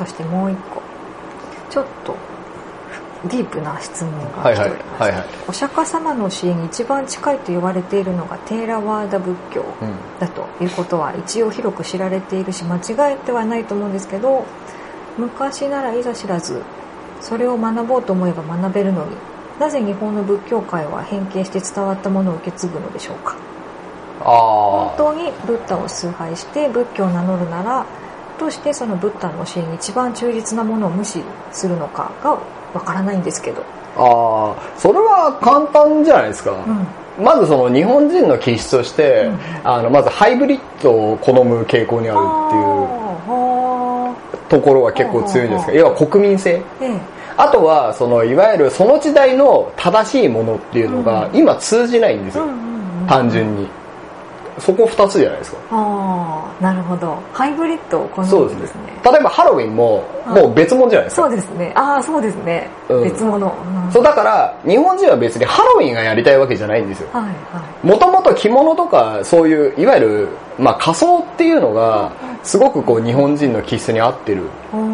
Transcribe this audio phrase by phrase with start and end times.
[0.00, 0.80] そしてもう一個。
[1.68, 2.16] ちょっと
[3.28, 5.28] ディープな質問が来ております、はいはいはいはい。
[5.46, 9.94] お釈迦様の教えに一番近いと言われているのがテーラワーダ仏教うん。
[10.18, 14.46] だということは一応広く知られているし間違えてはないと思うんですけど
[15.18, 16.62] 昔ならいざ知らず
[17.20, 19.16] それを学ぼうと思えば学べるのに
[19.58, 23.36] なぜ日本の仏教界は変形して伝わったものを受け継ぐのでしょうか？
[24.20, 27.86] 本あ当にブッダを崇拝して仏教を名乗るなら
[28.40, 31.22] どうしてそのブッダの教えに一番忠実なものを無視
[31.52, 32.38] するのかが
[32.72, 33.62] わからないんですけど、
[33.96, 36.52] あああそれは簡単じゃないですか、
[37.18, 37.24] うん。
[37.24, 39.38] まずその日本人の気質として、うん。
[39.68, 46.62] あのまずハイブリッドを好む傾向にあるはっていうところは結構強いですけど要は国民性。
[46.80, 47.00] あええ。
[47.36, 51.36] あとはそのいわゆるその時代の正しいものっていうのがうん。
[51.36, 53.06] 今通じないんですよ、うんうんうん。
[53.06, 53.68] 単純に
[54.60, 55.58] そこ2つじゃないですか。
[55.70, 57.16] ああなるほど。
[57.32, 58.54] ハイブリッドを好そうでね。
[58.54, 58.82] むんですすね。
[59.04, 61.72] 例えばハロウィンももう別物じゃないですか、そうですね。
[61.74, 63.04] ああそうですね、うん。
[63.04, 63.92] 別物、うん。
[63.92, 67.08] そうだから日本人は別にハロウィンがやりたいわけじゃないんですよ。
[67.12, 67.30] はいは
[67.82, 67.86] い。
[67.86, 74.89] もともと着物とかそういういわゆる、まあ、仮装っていうのがすごくこう日本人の気質に合ってるほー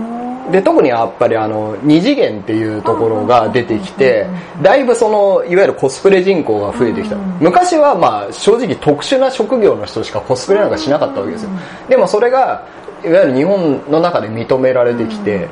[0.50, 4.26] で特にやっぱりあの二次元っていうところが出てきて
[4.62, 7.16] だいぶそのいわゆるコスプレ人口が増えてきた。
[7.40, 11.50] 昔はまあ正直特殊な職業の人しかコスプレなんかしなかったわけですよ。
[11.50, 11.52] う
[11.86, 12.64] んでもそれが
[13.04, 15.48] いわゆる日本の中で認められてきて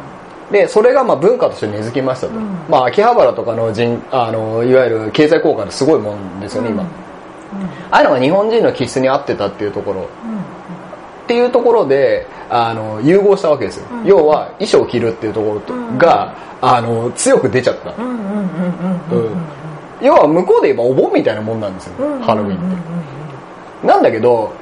[0.51, 2.43] でそれがまあ文化として根付きましたと、うん。
[2.69, 6.89] まあ秋葉原とかの人あのいわゆる経済効果ですごいもんですよね今、うん
[7.91, 10.09] ああいうのが日本人の気質に合ってたっていうところ
[11.25, 14.07] っていうところであの融合したわけですよ、うん。
[14.07, 15.99] 要は衣装を着るっていうところとうん。
[15.99, 18.25] が、あの強く出ちゃった、うんうんうんうん
[19.11, 19.43] うんうんうん
[20.01, 22.79] 要は向こうで言えばお盆みたいなもんなんですよ、うんハロウィンって、うんうん
[23.89, 24.53] なんだけど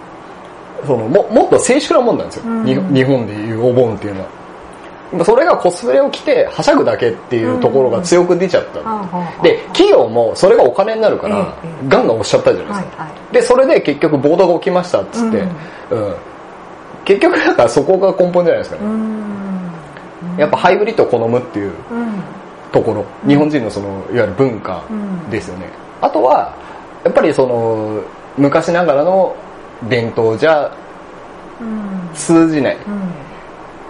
[0.85, 4.29] そのももっと静粛なもんなんですよ、日本でいうお盆っていうのは。
[5.13, 11.55] まあそれがコスプレを着てはしゃぐだけっていうところが強く出ちゃった、はあはあはあで企業もそれがお金になるから、
[11.89, 15.39] ガンガン押しちゃったじゃないですか、でそれで結局暴動が起きましたっつって、
[15.91, 16.15] うん
[17.05, 20.39] 結局だからそこが根本じゃないですかね、うん。
[20.39, 22.23] やっぱハイブリッドを好むっていううん。
[22.73, 25.31] ところ、日本人のそのいわゆる文化うん。
[25.31, 25.67] ですよね、
[26.01, 26.55] あとは
[27.05, 28.01] やっぱりその
[28.39, 29.35] 昔ながらの
[29.89, 30.71] 伝統じゃ
[31.61, 32.15] うん。
[32.15, 32.77] 通じない、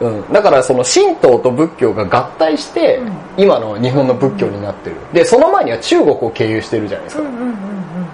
[0.00, 0.08] うん。
[0.08, 3.12] うん、だからその神道と仏教が合体して、うん。
[3.44, 4.96] 今の日本の仏教になってる。
[5.12, 7.22] でその前には中国を経由してるじゃないですか、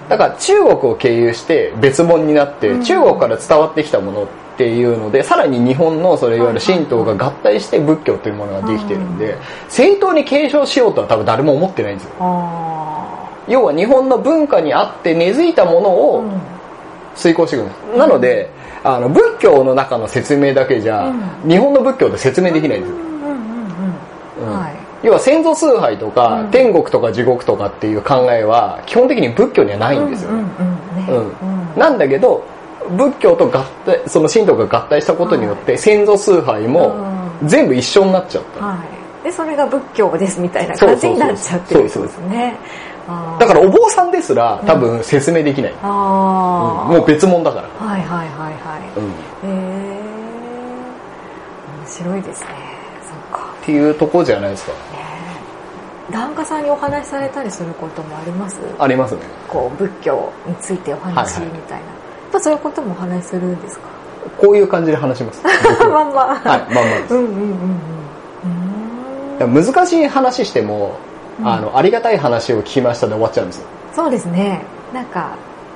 [0.07, 2.83] だから中国を経由して別物になって、うん。
[2.83, 4.31] 中国から伝わってきたものって
[4.67, 9.39] いうのでさらに日本のそれいわゆる神道が合体して仏教というものができてるんで、うん
[9.69, 12.11] 正当に継承しようとは多分誰も思ってないんですよ。
[12.19, 16.31] あ要は日本の文化にあって根付いたものあをうん。
[17.15, 18.49] 遂行していくんです、なので
[18.83, 21.49] あの仏教の中の説明だけじゃ、うん。
[21.49, 22.97] 日本の仏教で説明できないんですよ、
[25.03, 26.51] 要は先祖崇拝とか、うん。
[26.51, 30.31] 天国とか地獄とかっていう考えは基本的に仏教にはないんですよ、
[31.75, 32.43] なんだけど
[32.97, 36.95] 仏教と合体その神道が合体したことによって先祖崇拝も
[37.45, 38.77] 全部一緒になっちゃった、は
[39.21, 39.23] い。
[39.23, 42.57] でそれが仏教ですみたいな感じになっちゃってるってことですね
[43.39, 46.93] だからお坊さんですら多分説明できない、あー。
[46.93, 48.81] もう別物だから、はいはいはいはい。
[48.97, 50.01] うん、っへえ
[51.81, 52.47] 面白いですね。
[53.01, 53.51] そうか。
[53.65, 54.73] ていうとこじゃないですか。
[56.11, 58.57] 檀家さんにお話しされたりすることもあります？
[58.77, 59.21] ありますね。
[59.47, 63.87] こう仏教についてお話はいはいみたいな、やっぱそういうこともお話しするんですか？
[64.37, 65.41] こういう感じで話します。
[65.87, 66.21] まんま。
[66.35, 67.15] はいまんまです。
[67.15, 67.27] うんうん
[69.39, 69.65] うんうん。
[69.65, 70.93] 難しい話しても、
[71.39, 71.47] うん。
[71.47, 73.67] あのありがたい話を聞きましたで終わっちゃうんですよ。
[73.93, 74.61] そうですね。
[74.93, 75.31] なんか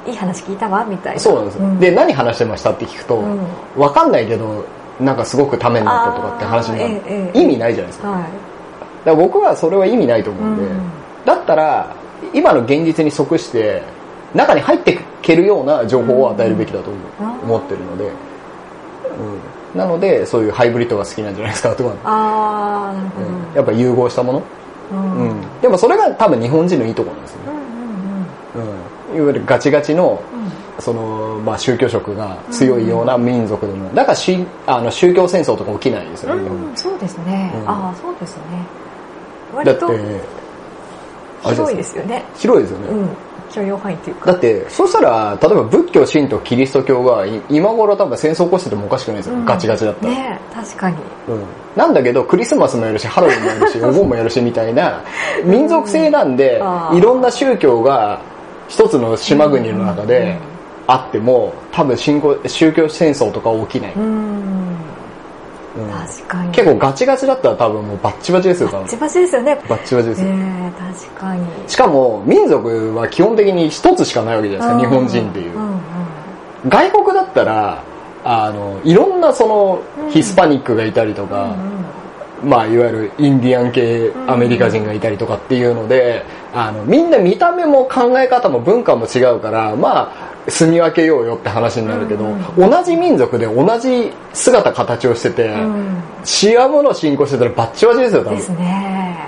[0.06, 1.20] いい話聞いたわみたいな。
[1.20, 1.80] そうなんですよ、ん。
[1.80, 3.40] で何話してましたって聞くと、うん。
[3.78, 4.66] わかんないけど
[5.00, 7.40] なんかすごくためになったとかって話になる、ええ。
[7.42, 8.10] 意味ないじゃないですか。
[8.10, 8.20] はい。
[8.20, 8.30] だか
[9.06, 10.82] ら僕はそれは意味ないと思うんで、うん。
[11.26, 11.88] だったら
[12.34, 13.82] 今の現実に即して
[14.34, 18.06] 中に入ってけるような情報を与えるべきだと思,、ってるので、
[19.74, 23.56] うん、なのでそういうハイブリッドが好きなんじゃないですかとか、ああなるほど、うん。
[23.56, 24.44] やっぱ融合したもの、
[24.92, 25.30] うん。
[25.30, 25.62] うん。
[25.62, 27.40] でもそれが多分日本人のいいところなんですよ
[29.14, 30.64] ね、いわゆるガチガチのうん。
[30.80, 37.70] その、まあ、宗教色が強いような民族でも、だからしあの宗教戦争とか起きないですよね、うん、そうですね、うん。
[37.70, 38.44] ああそうですね。
[39.54, 39.88] 割と
[41.44, 42.24] 広いですよね。
[42.36, 43.10] 広いですよね、うん
[43.54, 49.46] 許容範囲っていうかだってそしたら例えば仏教神道キリスト教がい今頃多分戦争起こしててもおかしくないですよ、うん。
[49.46, 50.98] ガチガチだったら、ね確かに。
[51.28, 51.44] うん、
[51.76, 55.04] なんだけどクリスマスもやるしハロウィンもやるしお盆もやるしみたいな
[55.46, 56.98] 民族性なんで、あー。
[56.98, 58.20] いろんな宗教が
[58.68, 60.38] 一つの島国の中で
[60.88, 64.73] あっても多分信仰宗教戦争とか起きない、うん
[65.76, 66.52] うん確かに。
[66.52, 68.84] 結構ガチガチだったら多分もうバッチバチですよ、多分。
[68.84, 68.98] バチ。
[68.98, 69.62] バチですよね。
[69.68, 70.32] バッチバチですえよ。
[70.36, 71.46] ー、確かに。
[71.68, 75.56] しかも、民族は基本的に一つしかないわけじゃないですか、日本人っていう。
[75.56, 75.60] う。
[75.60, 75.80] んうん。
[76.70, 77.84] 外国だったら、
[78.24, 81.56] あの、いろんなそのうん、ヒスパニックがいたりとうんか、
[82.44, 86.24] まあ、いわゆるインディアン系アメリカ人がいたりとかっていうので、
[86.54, 96.04] あの、みんな見た目も考え方も文化も違うから、まあ、住み分けようよって話になるけど、うん同じ民族で同じ姿形をしてて、うん
[96.44, 98.50] 違うものを信仰してたらバッチバチですよ、多分です。
[98.50, 99.28] ね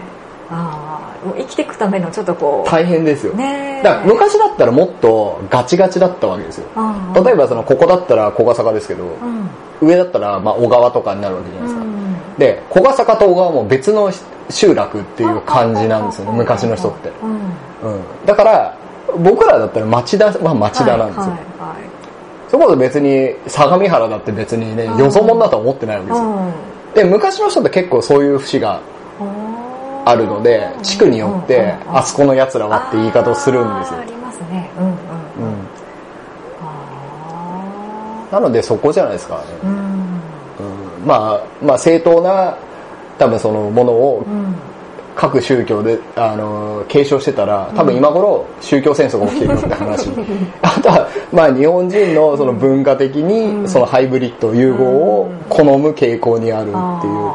[0.49, 3.33] ああもう生きていくためのちょっとこう大変ですよ。
[3.33, 6.67] ねえだから昔だったらもっとガチガチだったわけですよ。
[6.75, 9.49] ああ例えばその、ここだったら小ヶ坂ですけど、うん
[9.81, 11.81] 上だったらまあ小川とかになるわけじゃないですか。
[11.81, 11.95] うん
[12.37, 14.11] で、小ヶ坂と小川も別の
[14.49, 17.11] 集落っていう感じなんですよね、昔の人って。
[17.23, 18.01] うんうん。
[18.25, 18.77] だから、
[19.17, 21.21] 僕らだったら町田は町田なんですよ。
[21.23, 21.95] はいはい
[22.47, 24.99] そこで別に相模原だって別にね、うん。
[24.99, 26.29] よそ者だとは思ってないわけですよ。
[26.31, 28.79] はいで、昔の人って結構そういう節が
[29.19, 33.99] うんあるので、地区によって、あそこの奴らはって言い方をするんですよ。
[33.99, 34.05] あ。
[34.05, 34.69] りますね。
[34.77, 34.91] うんうん。
[34.91, 34.99] うん。
[36.61, 39.41] あなのでそこじゃないですかね。
[39.63, 39.75] ーうん。
[41.01, 41.05] うん。
[41.05, 42.55] まあ、まあ正当な
[43.17, 44.55] 多分そのものをうん
[45.15, 50.09] 各宗教で、あの、継承してたら、多分今頃宗教戦争が起きてるよって話。
[50.61, 53.63] あとは、まあ日本人のその文化的うん。
[53.63, 56.75] にそのハイブリッド融合を好む傾向にあるっていう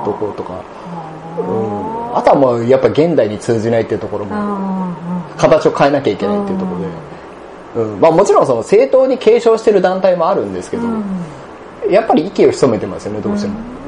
[0.05, 0.53] ところとか、
[1.39, 2.17] うん。
[2.17, 4.93] あとはもうやっぱ現代に通じないっていうところも、あ
[5.39, 6.75] 形を変えなきゃいけないっていうとこ
[7.75, 8.01] ろで、うん。
[8.01, 10.83] まあもちろんその正当に継承してる団体もあるんですけど、
[11.89, 13.80] やっぱり息を潜めてますよね、どうしても。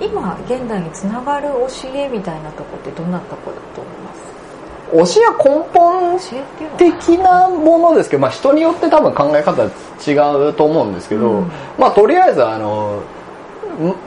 [0.00, 5.14] 今現代につながる教えみたいなとこってどんなとこだと思います？
[5.16, 6.18] 教えは根本
[6.76, 11.50] 的なものですけど、まあ、人によって多分考え方違うと思うんですけど、うん。
[11.78, 13.00] まあとりあえずあの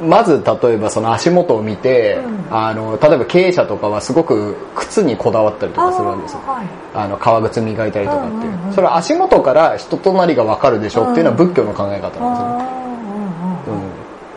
[0.03, 2.57] んまず例えばその足元を見て、うん。
[2.57, 6.39] あの例えば経営者とかはすごく靴にこだわったりとかするわけですよ。
[6.45, 6.67] はい。
[6.93, 11.47] あの革靴磨いたりとかっていう,、うんうんうんそれは足元から人となりが分かるでしょっていうのはうん。
[11.47, 12.82] 仏教の考え方なんですよね、あうん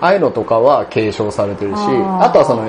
[0.01, 2.69] ああいうのとかは継承されてるしあとはその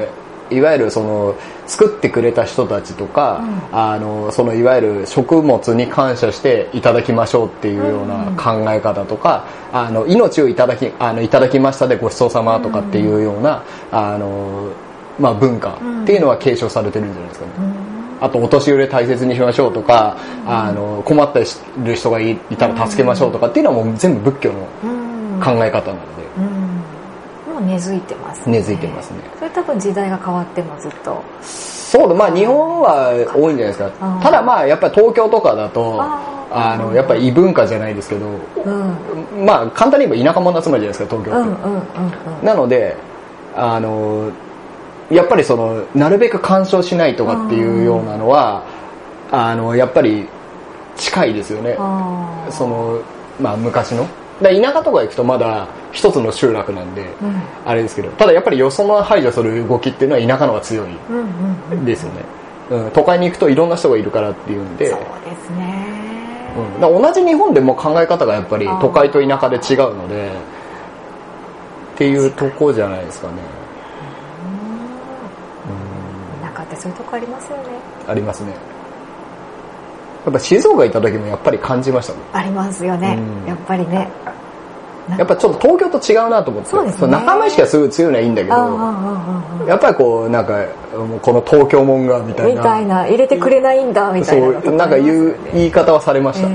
[0.49, 1.35] いわゆるその
[1.65, 3.39] 作ってくれた人たちとか、
[3.71, 3.77] うん。
[3.77, 14.71] あのそのいわゆる食物に感謝していただきましょうっていうような考え方とか、あの命をいただきあのいただきましたでごちそうさまとかっていうような、あの
[15.19, 15.71] まあ、文化
[16.03, 17.51] っていうのは継承されてるんじゃないですかね。
[18.19, 21.45] あとお年寄り大切にしましょうとか、あの困って
[21.83, 25.39] る人がいいたら助けましょうとかっていうのはもう全部仏教のうん。
[25.39, 26.21] 考え方なので。
[26.21, 26.26] うん
[27.59, 29.19] もう根付いてますね根付いてますね。
[29.37, 35.97] それ多分時代が変わってもずっとそうだ、まあ日本は多いんじゃないですかただまあやっぱり東京とかだと、
[36.51, 38.27] あの、やっぱり異文化じゃないですけど、
[38.65, 38.69] う
[39.41, 41.49] んまあ簡単に言えば田舎者集まりじゃないですか、東京って。
[41.49, 41.81] うんうんうん
[42.39, 42.95] うんなので、
[43.55, 44.31] あの、
[45.09, 48.63] やっぱりその、なるべく干渉しないとかっていうようなのは、
[49.31, 50.27] あの、やっぱり
[50.97, 51.75] 近いですよね。
[52.49, 52.99] その、
[53.39, 54.05] まあ昔の。
[54.39, 57.41] 田舎とか行くとまだ一つの集落なんで、うん。
[57.65, 60.87] あれですけど、ただやっぱりよその排除する動きっていうのは田舎の方が強い。
[61.09, 61.25] うんうん
[61.71, 61.85] うん。
[61.85, 62.21] ですよね、
[62.69, 65.97] うん、都会に行くといろんな人がいるからっていうんで、そうですね。
[66.75, 70.31] うん、だ同じ日本でも考え方がやっぱり都会と田舎で違うので
[71.95, 73.33] っていうとこじゃないですかね、
[76.41, 77.63] 田舎ってそういうとこありますよね。
[78.05, 78.53] うん、ありますね
[80.27, 82.23] やっぱ静岡行った時もやっぱり感じましたもん。
[82.33, 83.17] ありますよね。
[83.17, 83.47] うん。
[83.47, 84.09] やっぱりね。
[85.17, 86.69] やっぱちょっと東京と違うなと思って。
[86.69, 87.01] そうですね。
[87.03, 88.55] の仲間意識がすごい強いのはいいんだけど
[89.69, 90.65] やっぱりこうなんか
[91.21, 92.61] この東京もんがみたいな。
[92.61, 96.51] みたいな入れてくれないんだみたいなのとそうなんか言う言い方はされました、え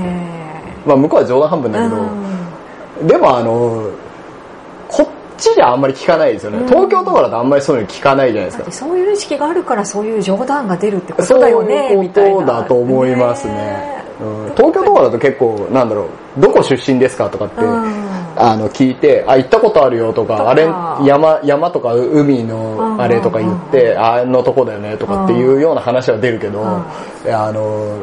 [0.85, 2.01] まあ向こうは冗談半分えだけど、
[3.01, 3.07] うん。
[3.07, 3.89] でもあの
[5.43, 6.67] ちじゃあんまり聞かないですよね、うん。
[6.67, 8.71] 東京とかだとあんまりそういうの聞かないじゃないですか。
[8.71, 12.13] そういう意識があるからそういう冗談が出るってことそうだよねいういな。
[12.13, 13.53] とだと思いますね。
[13.53, 14.03] ね。
[14.21, 16.07] うん、東京とかだと結構なんだろ
[16.37, 18.13] うどこ出身ですかとかって、うん。
[18.35, 20.63] あの聞いてあ行ったことあるよとかあれ
[21.05, 27.99] 山山とか海のあれとか言って、あのとこだよねとかっていうような話は出るけど、あの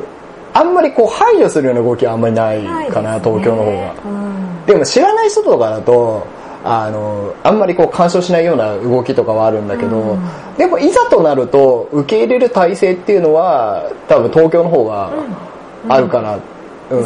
[0.52, 3.94] あんまりこう排除するような動きはあんまりないかな、東京の方が。
[4.04, 4.66] うん。
[4.66, 6.26] でも知らない人とかだと、
[6.64, 10.21] あの、あんまりこう干渉しないような動きとかはあるんだけど、うん。
[10.59, 15.11] でもいざとなると受け入れる体制っていうのは多分東京の方が
[15.88, 16.38] あるかな。
[16.90, 16.97] う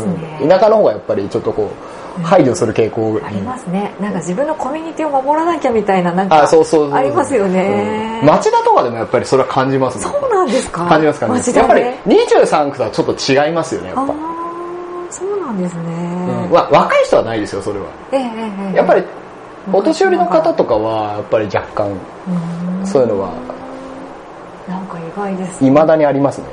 [0.45, 0.49] ん。
[0.49, 1.71] 田舎の方がやっぱりちょっとこ
[2.19, 3.95] う排除する傾向ありますね。
[4.01, 8.29] なんか自分のコミュニティを守らなきゃみたいななんかあ、そうそうありますよね、うん。
[8.29, 10.05] 町田とかでもやっぱりそれは感じますね。
[10.05, 10.87] そうなんですか。
[10.87, 11.33] 感じますかね。
[11.35, 14.15] 町やっぱり田ね23区とはちょっと違いますよね、やっぱ。
[15.11, 15.83] そうなんですね、
[16.49, 16.51] うん。
[16.51, 17.87] わ若い人はないですよ、それは。
[18.13, 18.77] ええええええ。
[18.77, 19.05] やっぱり
[19.73, 22.87] お年寄りの方とかはやっぱり若干うん。
[22.87, 23.33] そういうのは
[24.69, 25.65] なんか意外です。
[25.65, 26.47] いまだにありますね。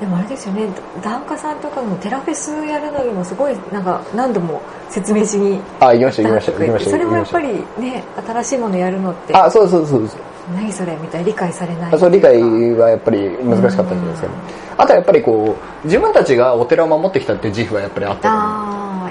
[0.00, 0.68] でもあれですよね。
[1.02, 10.20] 檀家さんとかのテラフェスやるのにもすごいなんか何度も説明しにあ行きました行きました行きましたそれもやっぱりね新しいものやるのってあそうそうそうそう
[10.54, 12.40] 何それみたいな理解されないそう理解
[12.74, 14.34] はやっぱり難しかったんじゃないですかね
[14.78, 18.28] あとはやっぱりこう自分たちがお寺を守ってきたっていう自負はやっぱりあった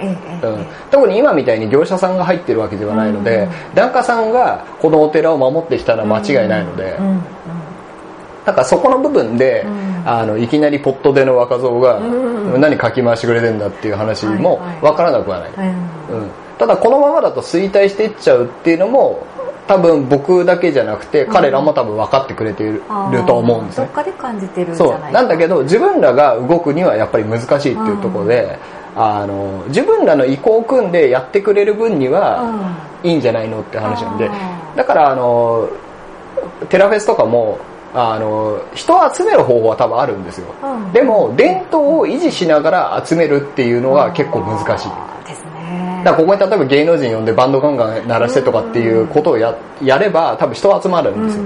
[0.02, 7.22] うん、特に今みたいに業者さんが入ってるわけではないので、檀家さんがこのお寺を守ってきたのは間違いないので、うんうん
[8.46, 8.56] なん。
[8.56, 9.88] かそこの部分で、うん。
[10.08, 12.04] あのいきなりポットでの若造が、う
[12.58, 19.28] ん何かき回してくれてんだっていう話も分からなくはない、うんうん、ただこのままだと衰退していっちゃうっていうのも
[19.68, 22.82] 多分僕だけじゃなくて彼らも多分分かってくれている,、
[23.28, 23.86] と思うんですね。
[23.88, 25.22] どっかで感じてるんじそうゃないな。
[25.24, 28.58] んだけど自分らが動くにはやっぱり難しいっていうところで、
[28.98, 34.30] あの自分らの意向を組んでやってくれる分には、いいんじゃないのって話なんで。
[34.76, 35.70] だからあの
[36.70, 37.60] テラフェスとかも
[37.94, 40.92] あの人を集める方法は多分あるんですよ、うん。
[40.94, 44.88] でも伝統を維持しながら集めるっていうのが結構難しい。
[44.90, 46.02] あーですね。
[46.04, 51.44] だからここに例えば芸能人呼んでバンドガンガン鳴らしてとかっていうことをややれば多分人集まるんですよ、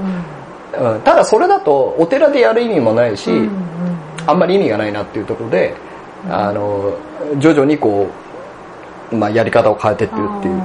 [0.94, 1.02] うん。
[1.02, 3.50] ただそれだとお寺でやる意味もないし、うんうん。
[4.26, 5.76] あんまり意味がないなっていうところで
[6.30, 6.94] あの
[7.40, 8.08] 徐々にこ
[9.12, 10.62] う、まあ、やり方を変えてってるっていう。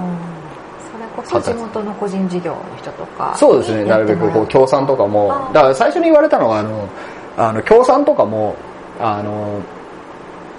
[0.92, 3.34] それこそ地元の個人事業の人とか。
[3.36, 3.84] そうですね。
[3.84, 5.28] なるべくこう協賛とかも。
[5.52, 6.88] だから最初に言われたのがあの
[7.36, 8.56] あの協賛とかも
[9.00, 9.60] あの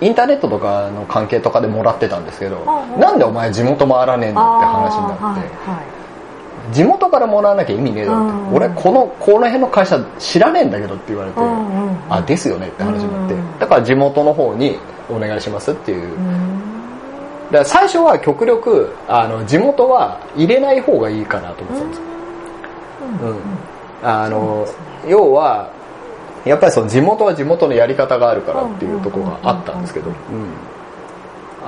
[0.02, 2.64] インターネットとかの関係とかでもらってたんですけど
[3.00, 5.32] なんでお前地元回らねえんだって話になって、あー。
[5.32, 5.98] はいはい
[6.72, 8.56] 地元からもらわなきゃ意味ねえだろって、うん。
[8.56, 11.98] 俺このこの辺の会社知らねえんだけどって言われて、うんうんうん。
[12.10, 14.78] あですよねって話になって、うんだから地元の方に
[15.10, 16.62] お願いしますっていう、うん。
[17.52, 22.04] だから最初は極力あの地元は入れない方がいいかなと思ってたんですよ、
[23.22, 23.30] うん。
[23.30, 23.40] うん。
[24.04, 24.72] あのね
[25.10, 25.72] 要は
[26.46, 30.16] やっぱりその地元は地元のやり方があるからっていうところがあったんですけど、うん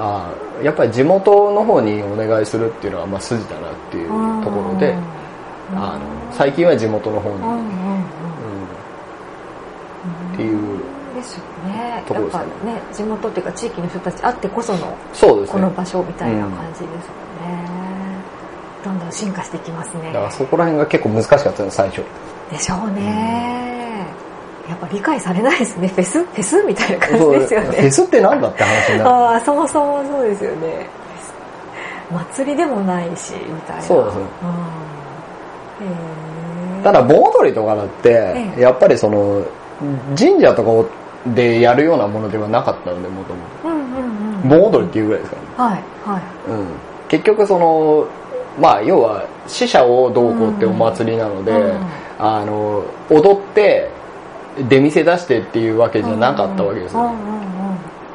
[0.01, 4.07] あーやっぱり地元の方にお願いするっていうのはまあ筋だなっていう
[4.43, 4.95] ところで、
[5.75, 8.03] あの最近は地元の方に、うん。
[10.33, 10.79] っていう
[11.15, 12.01] ですよね。
[12.07, 12.43] ところですね。
[12.43, 15.53] やっぱね地元っていうか地域の人たちあってこそのそうですね。
[15.53, 17.01] この場所みたいな感じですもんね、
[18.85, 20.13] どんどん進化していきますね。
[20.13, 22.01] だからそこら辺が結構難しかったです最初。
[22.49, 23.78] でしょうね、
[24.69, 25.87] やっぱ理解されないですね。
[25.95, 26.23] フェス？
[26.23, 26.63] フェス？
[26.63, 29.09] みたいな感じですよそうフねェスってなんだって話になる。
[29.09, 30.87] ああそもそもそうですよね。
[32.11, 33.81] 祭りでもないしみたいな。
[33.81, 34.15] そうです。
[34.17, 34.21] ね
[35.81, 35.87] うん。
[35.87, 36.83] へー。
[36.83, 38.61] ただ盆踊りとかだってええ。
[38.61, 39.41] やっぱりその
[40.17, 40.89] 神社とか
[41.33, 44.47] でやるようなものではなかったのでもともと。
[44.47, 46.21] 盆踊りっていうぐらいですからね、はいはい。
[46.49, 46.67] うん、
[47.09, 48.05] 結局その
[48.59, 51.77] まあ要は死者をどうこうってお祭りなので、うん。
[52.19, 53.89] あの踊って
[54.57, 56.95] 出店出してっていうわけじゃなかったわけです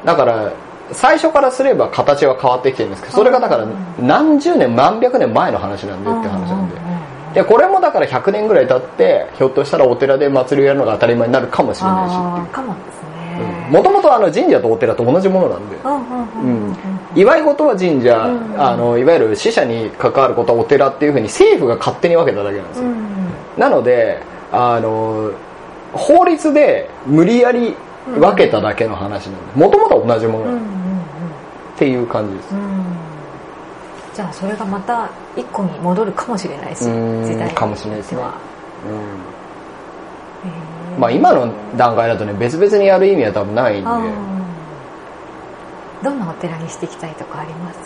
[0.05, 0.51] だから
[0.91, 3.65] 最初からすれば形は変わってきてるんですけどそれがだから
[3.99, 6.75] 何十年何百年前の話なんでって話なんで。
[7.35, 13.65] でこれもだから100年ぐらい経ってひょっとしたらお寺で祭りをやるのが当たり前になるかもしれないしあってーかもですね。
[13.67, 15.75] いうもともと神社とお寺と同じものなんで。
[15.75, 16.75] うん
[17.15, 22.97] 祝い事は神社、うんあのいわゆる死者に関わることはお寺っていうふうに政府が勝手に分けただけなんですよ、うん。
[23.57, 25.31] なのであの
[25.95, 27.75] 法律で無理やり
[28.07, 32.59] 分けただけの話なんでもともとは同じものなんでうんうんっていう感じです、うん。
[32.59, 32.85] うん
[34.13, 38.21] じゃあそれがまた一個に戻るかもしれないしうん時代かもしれないですね。
[38.21, 38.33] は
[40.95, 41.01] うん。
[41.01, 43.89] まあ今の段階だとね別々にやる意味は多分ないんで。
[46.03, 47.77] どんなお寺にしていきたいとかあります？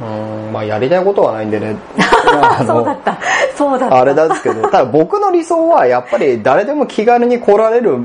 [0.00, 0.52] うん。
[0.52, 1.76] まあやりたいことはないんでね。
[2.66, 3.18] そうだのった。
[3.56, 3.96] そうだった。
[3.96, 7.98] あれなんですけど ただ僕の理想はやっぱり誰でも気軽に来られる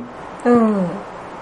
[0.46, 0.86] うん。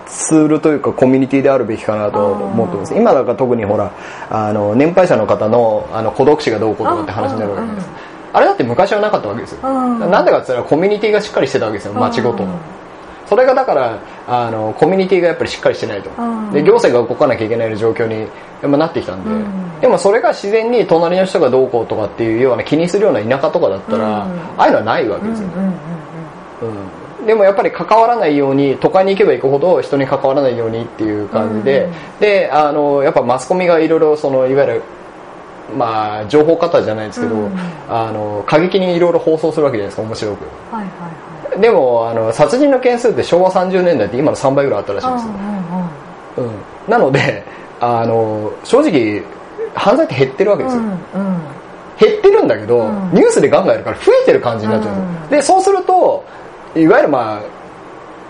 [0.08, 2.94] ツールというかコミュニティであるべきかなと思ってます。
[2.96, 3.92] 今だから特にほら
[4.30, 7.90] あの年配者の方のあの孤独死がどうこうとかって話になるわけです。
[8.34, 9.60] あれだって昔はなかったわけですよ。
[9.64, 10.12] うん。
[10.12, 11.94] なんでかって言ったらコミュニティがしっかりしてたわけですよ。
[11.94, 12.44] 街ごと。
[12.44, 12.81] のうん
[13.32, 13.98] それがだから
[14.28, 16.10] あのコミュニティがやっぱりしっかりしてないと。
[16.22, 19.80] うんで行政が動かなきゃいけない状況にやっぱなってきたんで、うん。
[19.80, 24.32] でもそれが自然に隣の人がどうこうとかっていうような気にするような田舎とかだったら、うん。
[24.34, 25.72] ああいうのはないわけですよ、うんうんうん
[27.20, 27.26] うん。
[27.26, 34.82] でもやっぱり関わらないように都会に行けば行くほど人に関わらないようにっていう感じで、うんであのやっぱマスコミがいろいろそのいわゆる
[35.78, 37.52] まあ情報型じゃないですけど、うん。
[37.88, 40.44] あの過激にいろいろ放送するわけじゃないですか面白く。
[40.76, 46.54] はいはいはいでもあの殺人の件数って昭和30年代って今の3倍ぐらいあったらしいんですよ、うんうんうん。
[46.54, 47.44] うん、なので
[47.80, 49.24] あの正直
[49.74, 50.98] 犯罪って減ってるわけですよ、うんうん。
[52.00, 53.12] 減ってるんだけど、うん。
[53.14, 56.24] ニュースでガンガンやるから増えてる感じになっちゃううんでそうすると
[56.76, 57.42] いわゆるま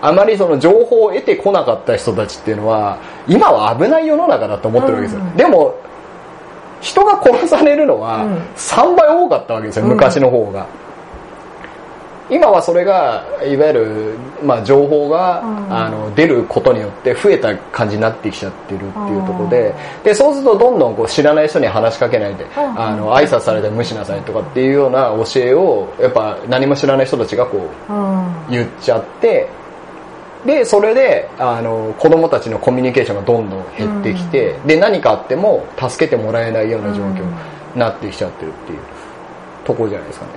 [0.02, 2.98] ああまりその情報を得てこなかった人たちっていうのは
[3.28, 5.74] 今は危ない世の中だと思ってるわけですよ、うんでも
[6.80, 8.36] 人が殺されるのはうん。
[8.56, 9.90] 3倍多かったわけですよ、うん。
[9.92, 10.66] 昔の方が
[12.32, 15.72] 今はそれがいわゆる、まあ、情報が、うん。
[15.72, 20.02] あの出ることによって増えた感じになってきちゃってるっていうところでうん。
[20.04, 22.48] でそうするとどんどんこう知らない人に話しかけないで、ん。
[22.56, 28.46] あの挨拶されて無視なさいとかっていうような教えをやっぱ何も知らない人たちがこううん。
[28.50, 29.48] 言っちゃって
[30.46, 38.78] でそれであの子供たちのコミュニケーションがどんどん減ってきて、で何かあっても助けてもらえないような状況になってきちゃってるっていう
[39.64, 40.32] ところじゃないですかね、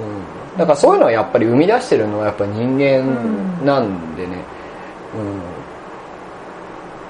[0.00, 4.36] うん、だからそういうのはやっぱり生み出してるのはやっぱ人間なんでね、
[5.14, 5.38] うん。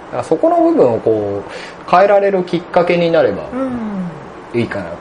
[0.07, 4.61] だからそこの部分をこう変えられるきっかけになればうん。
[4.61, 4.91] いいかな。
[4.91, 4.97] うん。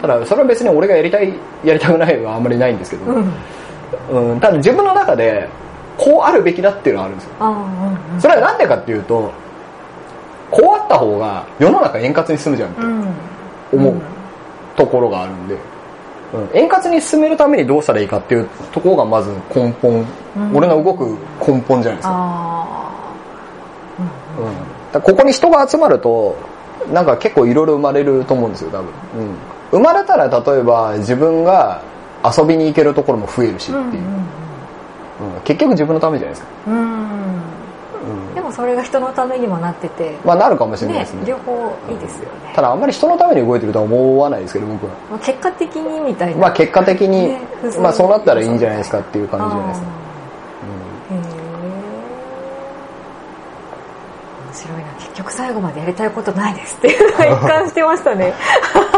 [0.00, 4.32] ただそれは別に俺がやりたい やりたくないはあんまりないんですけど、うん。
[4.32, 5.48] うん、ただ自分の中で
[5.96, 7.34] こうあるべきだっていうのはあるんですよ。
[7.38, 8.20] あうんうん。
[8.20, 9.30] それはなんでかっていうと
[10.50, 13.06] こうあった方が世の中円滑に進むじゃんってうん。
[13.72, 13.94] 思う
[14.74, 15.56] ところがあるんで、
[16.32, 20.06] うん、円滑に進めるためにどうしたらいいかっていうところがまず根本、
[20.36, 20.56] うん。
[20.56, 22.12] 俺の動く根本じゃないですか,、あ
[23.98, 24.02] あ
[24.38, 26.36] うん、だここに人が集まると
[26.92, 28.92] なんか結構いろいろ生まれると思うんですよ多分、うん、
[29.72, 31.82] 生まれたら例えば自分が
[32.24, 33.88] 遊びに行けるところも増えるしっていう、うん。
[33.88, 35.40] うん。
[35.44, 37.59] 結局自分のためじゃないですか、うん
[38.04, 38.28] うん。
[38.28, 40.16] うんでもそれが人のためにもなってて。
[40.24, 41.24] まあなるかもしれないねですね。
[41.26, 42.30] 両方いいですよね。
[42.54, 44.92] ただあんまり人のために動いてるとは思わないですけど僕は。
[45.10, 46.40] まあ結果的にみたいな。
[46.40, 47.40] まあ結果的に、ね
[47.80, 51.16] まあそうなったらいいんじゃないですかっていう感じじゃないですか、あー。
[51.16, 51.40] へえ
[54.46, 54.84] 面白いな。
[54.98, 58.34] 結局最後までやりたいことないですっていうのが一貫してましたね。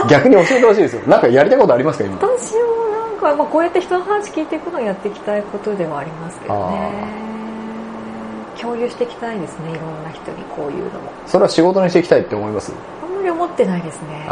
[0.02, 1.02] う ん逆に教えてほしいですよ。
[1.06, 2.16] なんかやりたいことありますか今。
[2.16, 2.60] 私も
[2.92, 7.31] なんか、まあ、こうやって人の話聞いていくのをやっていきたいことではありますけどね
[8.62, 11.10] 共有していきたいですねいろんな人にこういうのも。
[11.26, 12.72] それは仕事にしていきたいって思います？
[13.02, 14.26] あんまり思ってないですね。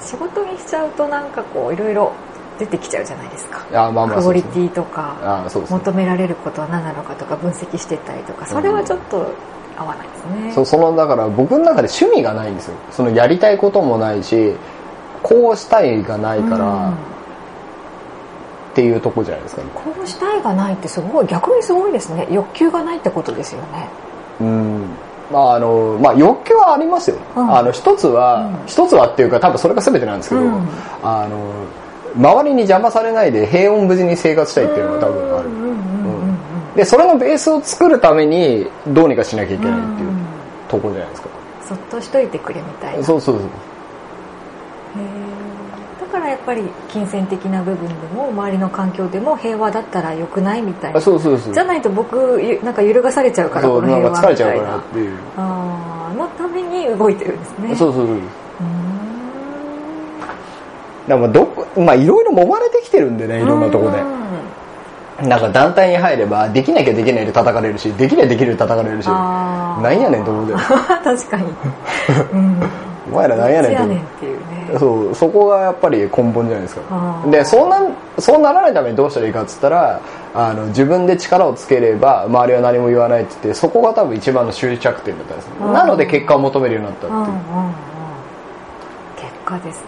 [0.00, 2.12] 仕事にしちゃうとなんかこういろいろ
[2.58, 3.66] 出てきちゃうじゃないですか。
[3.70, 5.78] いやまあまあクオリティとかああそうですね。
[5.78, 9.32] 求められることは何なのかとか分析してったりとかそれはちょっと
[9.78, 12.76] 合わないですね、そうそのだから僕の中で趣味がないんですよ。
[12.90, 14.54] そのやりたいこともないし
[15.22, 16.94] こうしたいがないからうん
[18.70, 19.62] っていうとこじゃないですか。
[19.62, 22.26] ねこうしたいがないってすごい逆にすごいですね。
[22.30, 23.88] 欲求がないってことですよね。
[24.40, 24.84] うん。
[25.32, 27.54] まああのまあ欲求はありますよ、うん。
[27.54, 28.66] あの一つは、うん。
[28.66, 30.68] 一つはっていうか多分それが全てなんですけど、うん。
[31.02, 31.52] あの
[32.16, 35.48] 周りに邪魔されないで平穏無事に生活したいっていうのが多分ある。
[35.48, 35.80] うん
[36.76, 40.18] でそれのベースを作るためにどうにかしなきゃいけないっていううん
[40.68, 41.28] ところじゃないですか、
[41.68, 43.04] そっとしといてくれみたいな。
[43.04, 43.44] そうそうそう。
[43.44, 43.50] へー。
[44.94, 45.19] だから
[46.30, 51.54] やっぱり金銭的な部分でも周りの環境でも平和だったら良くないみたいあなそうそうそう。
[51.54, 55.18] じゃないと僕ゆなんか揺るがされちゃうからこの平和なんか疲れちゃうみたいなからっていう。
[55.36, 57.76] あーのために動いてるんですね。
[57.76, 58.18] そうそうそう。
[61.08, 64.00] だまあどこまあいろいろ揉まれてきてるんでねいろんなところで。
[64.00, 64.20] うん
[65.28, 69.06] なんか団体に入ればできなきゃできないで叩かれるしできりゃできるで叩かれるし。
[69.06, 70.58] なんやねんと思うけど
[71.04, 71.44] 確かに、
[72.32, 72.62] うん、
[73.12, 73.98] お前らなんやねんと思う
[74.78, 77.24] そうそこがやっぱり根本じゃないですか。
[77.30, 77.80] でそんな
[78.18, 80.00] そうならないためにどうしたらいいかっつったら
[80.34, 87.18] あの自分で力をつければ周りは何も言わないって言ってそこが多分一番の終着点だったんですなので結果を求めるようになったっていう。
[87.18, 87.74] うんうんうん
[89.16, 89.84] 結果ですね、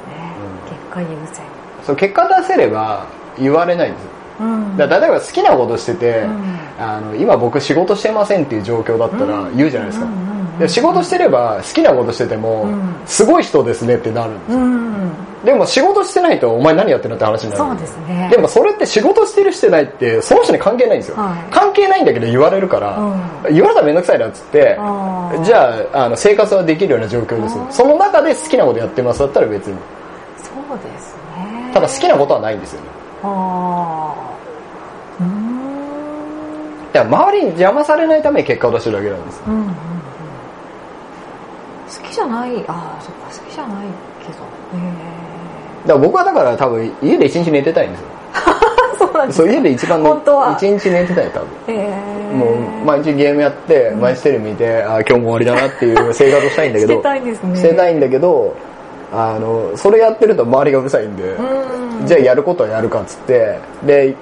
[0.66, 0.76] うん。
[0.76, 1.42] 結果優先
[1.84, 3.06] そう結果出せれば
[3.38, 4.10] 言われないんですよ。
[4.40, 4.76] うん。
[4.76, 6.58] だ例えば好きなことしてて、うん。
[6.78, 12.94] あの今僕仕事してませんっていう状況だったら言うじゃないですか、うんうんうんうんで仕事してれば好きなことしてても、うん。
[13.06, 15.12] すごい人ですねってなるんですよ、うん。
[15.44, 17.64] でも仕事してないとお前何やってるのって話になる。
[17.64, 18.28] そうですね。
[18.30, 21.50] でもそれって仕事してるしてないってその人に関係ないんですよ、はい。
[21.50, 22.98] 関係ないんだけど言われるから、
[23.48, 24.78] う言われたら面倒くさいなっつって
[25.44, 29.20] じゃああの生活はできるような状況ですその中で好きなことやってます。
[29.20, 29.76] だったら別に。
[30.36, 31.70] そうですね。
[31.72, 32.86] ただ好きなことはないんですよね。
[33.22, 34.32] ああ
[35.20, 36.92] うーん。
[36.92, 39.91] だから周りに邪魔されないために結果を出してるだけなんですうん
[41.92, 42.64] 好きじゃない。
[42.66, 43.87] ああそっか好きじゃない
[44.24, 44.38] けど。
[44.38, 45.12] へ
[45.87, 48.07] だから僕はだから多分家で一日寝てたいんですよ。
[48.94, 51.74] え そうなんですそう家で一番一日寝てたい多分。
[51.74, 57.57] へえもう毎日ゲームやって毎日テレビ見て、あー今日も終わりだなっていう生活をしたいんだけど してたいんですね。
[57.57, 58.55] してたいんだけど
[59.14, 62.07] あのそれやってると周りがうるさいんで、うん。
[62.07, 64.14] じゃあやることはやるかっつってで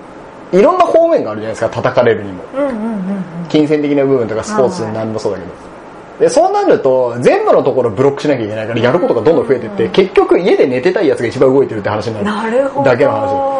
[0.52, 2.42] いろんな方面があるじゃないですか叩かれるにも。
[2.56, 3.00] うんうんうんうん。
[3.48, 5.50] 金銭的な部分とかスポーツなんもそうだけど、
[6.20, 9.90] でそうなると全部のところブロックしなきゃいけないからやることがどんどん増えてって、うん。
[9.92, 12.90] 結局家で寝てたいやつが一番動いてるって話になるなるほど。
[12.90, 13.50] だけの話。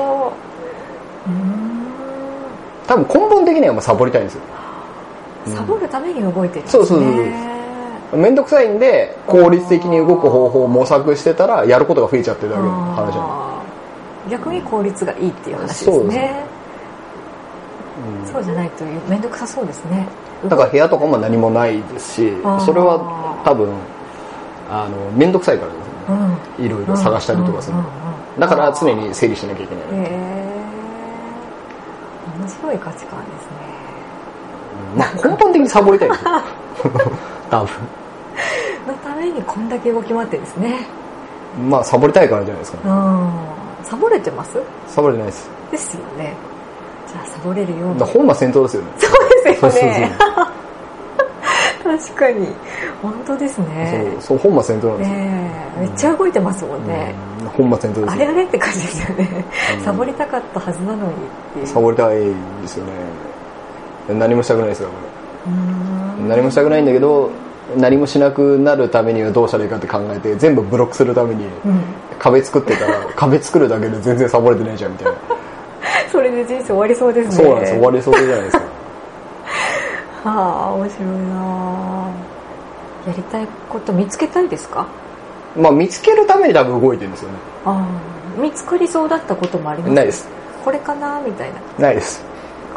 [2.87, 4.43] 多分根本的にはもうサボりたいんですよ。
[5.47, 6.81] サボるために動いてるんですね。
[6.81, 7.15] そうそうそう
[8.11, 8.19] そう。
[8.19, 13.57] 面倒くさいんで効率的に動く方法を模索してたらやることが増えちゃってるだけの話な
[14.29, 16.45] ん逆に効率がいいっていう話ですそうですね。
[18.25, 18.33] うん。
[18.33, 20.07] そうじゃないと面倒くさそうですね
[20.49, 22.33] だから部屋とかも何もないですし
[22.65, 23.73] それは多分
[24.71, 25.91] あの面倒くさいからですね。
[26.59, 26.65] うん。
[26.65, 27.77] いろいろ探したりとかする。
[27.77, 30.71] うんうんうんだから常に整理しなきゃいけない、へえ
[32.39, 33.51] 面白い価値観ですね。
[34.97, 36.31] まあ、根本的にサボりたいんですよ。
[37.51, 37.69] 多分。
[38.87, 40.87] のためにこんだけ動き回ってるんですね。
[41.69, 43.31] まあサボりたいからじゃないですか、ね、うん。
[43.85, 44.59] サボれてます？
[44.87, 45.51] サボれてないです。
[45.73, 46.35] ですよね。
[47.07, 48.01] じゃあサボれるように。
[48.01, 48.89] 本末転倒ですよね。
[48.99, 49.11] そう
[49.45, 50.13] ですよね。
[51.83, 52.49] 確かに。
[53.03, 54.15] 本当ですね。
[54.21, 55.17] そうそう本末転倒なんですよ、
[55.81, 57.49] めっちゃ動いてますもんね、うん。
[57.49, 58.33] 本末転倒あですよ。
[58.33, 59.45] れあれって感じですよね、
[59.79, 59.85] うん。
[59.85, 61.07] サボりたかったはずなのにっ
[61.55, 61.67] ていう。
[61.67, 62.33] サボりたいで
[62.67, 62.93] すよね。
[64.19, 64.89] 何もしたくないですよ
[66.29, 67.31] 何もしたくないんだけど
[67.77, 71.81] 何もしなくなるためにはどうしたらいいかって考えて全部ブロックするためにうん。
[72.19, 75.13] 壁作ってたら 壁作るだけで全然サボれてないじゃんみたいな。
[76.11, 77.45] それで人生終わりそうですね。
[77.45, 77.73] そうなんです。
[77.73, 78.63] 終わりそうじゃないですか
[80.25, 82.11] はあ面白いな
[83.07, 84.87] やりたいこと見つけたいですか？
[85.57, 87.37] まあ見つけるために多分動いてるんですよね。
[87.65, 90.29] ああ見つかりそうだったこともありますないです。
[90.65, 91.61] これかなみたいな。
[91.79, 92.23] ないです。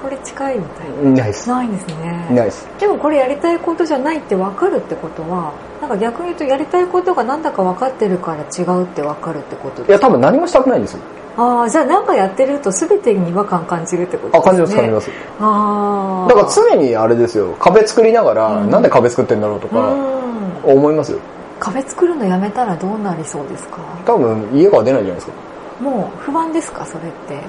[0.01, 1.11] これ近いみたいな。
[1.11, 1.49] ないです。
[1.49, 2.27] ないんですね。
[2.31, 2.67] ないです。
[2.79, 10.07] でもこれやりたいことじゃないって分かるってことはなんか逆に言うとやりたいことがなんだか分かってるから違うって分かるってこといやですか？
[10.07, 10.99] 多分何もしたくないんですよ
[11.35, 15.19] ああじゃあなんかやってると全てに違和感感じるってことあ感じますですね感じます。
[15.39, 17.53] ああだから常にあれですよ。
[17.59, 18.69] 壁作りながら、うん。
[18.69, 20.77] なんで壁作ってんだろうとかうん。
[20.77, 21.19] 思いますよ。
[21.59, 23.77] 壁作るのやめたらどうなりそうですか？
[24.05, 25.33] 多分家から出ないじゃないですか。
[25.81, 27.39] もう不安ですかそれって？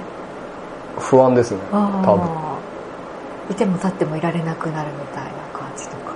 [0.98, 1.58] 不安ですね。
[1.72, 2.24] あ多分。
[2.24, 2.54] あ
[3.50, 6.14] いても立ってもいられなくなるみたいな感じとか。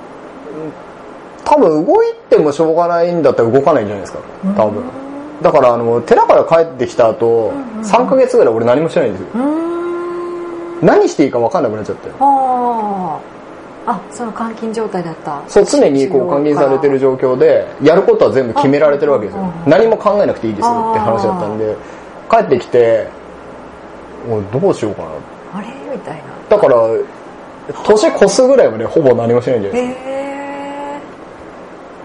[1.45, 4.19] 多分動いてもしょうがないんだったら動かないんじゃないですか。
[4.57, 4.85] 多分
[5.43, 9.29] だからあの寺から帰ってきた後、うんうん3ヶ月ぐらい俺何もしてないんですよ。
[10.83, 12.11] 何していいか分かんなくなっちゃって。
[12.19, 13.21] あ
[13.87, 15.41] ああその監禁状態だった。
[15.47, 19.45] そう常にこう監禁されてる状況でやることは全部決められてるわけですよ。
[19.45, 21.77] あうん何も考えなくていいですよって話だったんで
[22.29, 23.09] 帰ってきて
[24.29, 25.09] おいどうしようかな。
[25.55, 25.69] あれ？
[25.95, 26.23] みたいな。
[26.49, 26.77] だから
[27.85, 31.01] 年越すぐらいまでほぼ何もしてないんじゃないですへえ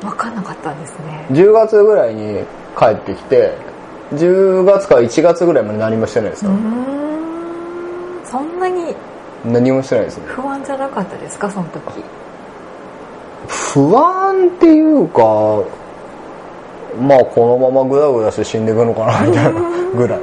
[0.02, 1.26] 分かんなかったんですね。
[1.28, 2.44] か10月ぐらいに
[2.78, 3.54] 帰ってきて
[4.14, 6.52] 10月から1月ぐらいまで何もしてないですか？
[6.52, 6.56] ん。
[8.26, 8.96] そんなに
[9.46, 10.26] 何もしてないですね。
[10.28, 11.50] 不安じゃなかったですか？
[11.52, 12.04] その時。
[13.48, 15.22] 不安っていうか
[17.00, 19.60] まあこのままグダグダして死んでいくのかなみたいな
[19.96, 20.20] ぐらい。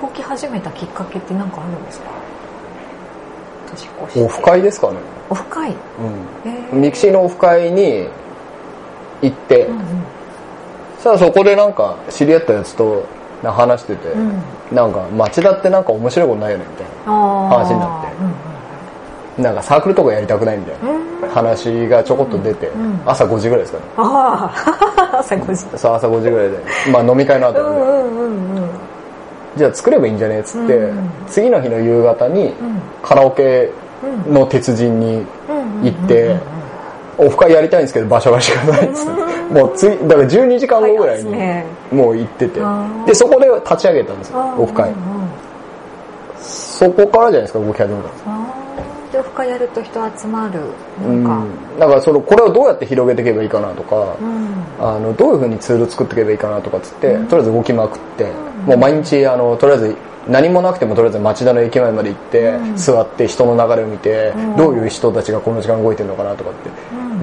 [0.00, 2.06] 動き始めたきっかけって何かあるんですか？
[4.16, 4.96] オフ会ですかね。
[5.30, 5.70] オフ会？
[5.70, 5.76] へう
[6.72, 8.06] えん mixi のオフ会に
[9.22, 9.82] 行って、うんうん
[11.02, 13.04] そしたらそこでなんか知り合ったやつと
[13.42, 14.42] な話してて、うん。
[14.76, 17.48] なんか町田ってなんか面白いことないよねみたいあー。
[17.48, 19.42] 話になって。
[19.42, 23.84] ななんかサークルとかやりたくないみたいなうんうん話がちょこっと出て、うん朝5時ぐらいですかね。
[23.96, 24.54] あ
[25.12, 25.78] あ 朝5時。
[25.78, 26.58] さあ朝5時ぐらいで。
[26.92, 28.68] まあ飲み会の後で、うんうんうんうん。
[29.56, 30.40] じゃあ作ればいいんじゃね？
[30.40, 32.54] っつって、うん次の日の夕方にうん。
[33.02, 33.70] カラオケ
[34.26, 34.34] うん。
[34.34, 35.84] の鉄人にうん。
[35.84, 36.36] 行って
[37.18, 39.22] オフ会やりたいんですけど場所がしかないっつって
[39.52, 41.30] もうついだから12時間後ぐらいに
[41.92, 42.60] もう行ってて。
[43.06, 44.92] でそこで立ち上げたんですよオフ会。
[46.38, 48.24] そこからじゃないですか動き始めたんです
[49.12, 50.60] でオフ会やると人集まる
[51.06, 51.38] なんか。
[51.38, 51.78] うん。
[51.78, 54.64] だからそのこれをどうやって広げていけばいいかなとか、うん。
[54.80, 57.26] あのどういうふうにツール作っていけばいいかなとかっつって、うん。
[57.28, 58.32] とりあえず動きまくって、ん。
[58.66, 59.96] もう毎日あのとりあえず
[60.28, 62.76] 何もなくてもとりあえず町田の駅前まで行って、うん。
[62.76, 64.56] 座って人の流れを見て、うん。
[64.56, 66.70] どういう人たちがこの時間動いてるのかなとかって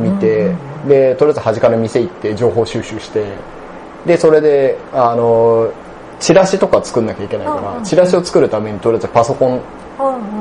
[0.02, 0.90] 見て、うん。
[0.90, 3.26] でとりあえず端から店行って情報収集して
[4.06, 5.72] でそれであの
[6.20, 7.84] チラシとか作んなきゃいけないから、うん。
[7.84, 9.62] チラシを作るためにとりあえずパソコン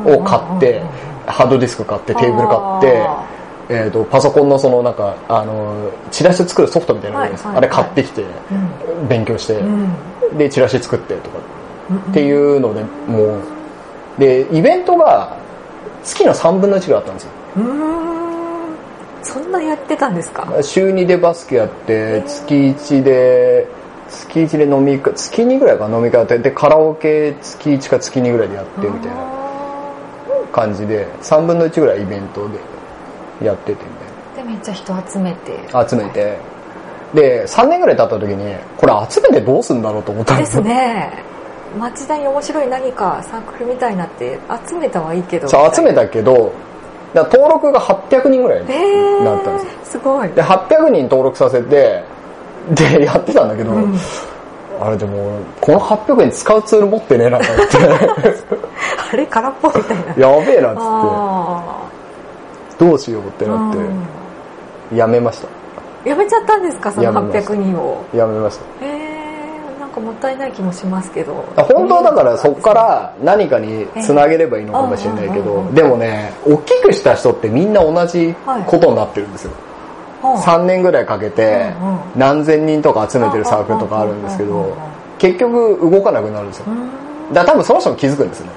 [0.04, 0.82] を買って、
[1.26, 3.26] ハードディスク買ってテーブル買ってあ
[3.70, 9.08] えー、とパソコンのそのなんかあのチラシ作るソフトみたいなのがあるんです、はいはいあれ買ってきてうん。
[9.08, 10.38] 勉強して、うん。
[10.38, 11.57] でチラシ作ってとかうん
[11.92, 13.40] っていうのでもう。
[14.18, 15.36] でイベントが
[16.02, 17.30] 月の3分の1ぐらいあったんですよ。
[17.56, 18.08] うーん。
[19.22, 20.46] そんなやってたんですか？
[20.62, 23.66] 週2でバスケやって月1で
[24.08, 26.38] 月1で飲み会月2ぐらいか飲み会やって。
[26.38, 29.16] でカラオケ月1か月2ぐらいでやってみたいな。
[29.16, 29.38] あ
[30.52, 33.78] 感じで3分の1ぐらいイベントでやっててみ
[34.34, 34.50] たいな。
[34.50, 35.58] ーめっちゃ人集めて。
[35.88, 36.38] 集めて。
[37.14, 41.24] で3年ぐらい経った時にこれ集めてどうすんだろうと思ったんでですすよね
[41.78, 45.48] 町田に面白い何かサークルみたいなって集めたはいいけど。
[45.48, 46.52] そう集めたけど
[47.14, 49.64] だ登録が800人ぐらいえー、になったんです。
[49.64, 50.28] よすごい。
[50.30, 52.02] で800人登録させて
[52.70, 53.96] でやってたんだけど、うん。
[54.80, 57.76] あれでもこの800円使うツール持ってねえなと思って。
[59.12, 60.28] あれ空っぽみたいな。
[60.28, 61.62] やべえなっつあ
[62.74, 62.84] って。
[62.84, 64.06] どうしようってーなっうん。
[64.90, 65.48] てやめました。
[66.08, 67.52] やめちゃったんですかそのやめました。
[67.52, 68.84] 800人をやめました。
[68.86, 69.07] へえなん
[69.98, 71.34] かもったいない気もしますけど。
[71.56, 78.34] 本当はだからそこから何かにつなげればいいのかもしれないけどでもね大きくした人ってみんな同じ
[78.66, 79.50] ことになってるんですよ。
[80.22, 81.98] はあ3年ぐらいかけてうんうん。
[82.16, 84.72] 何千人とか集めてるサークルとかあるんですけどうんうんうん。
[84.72, 84.78] うん
[85.18, 86.66] 結局動かなくなるんですよ。
[86.68, 87.34] うん。
[87.34, 88.50] だから多分その人も気づくんですね。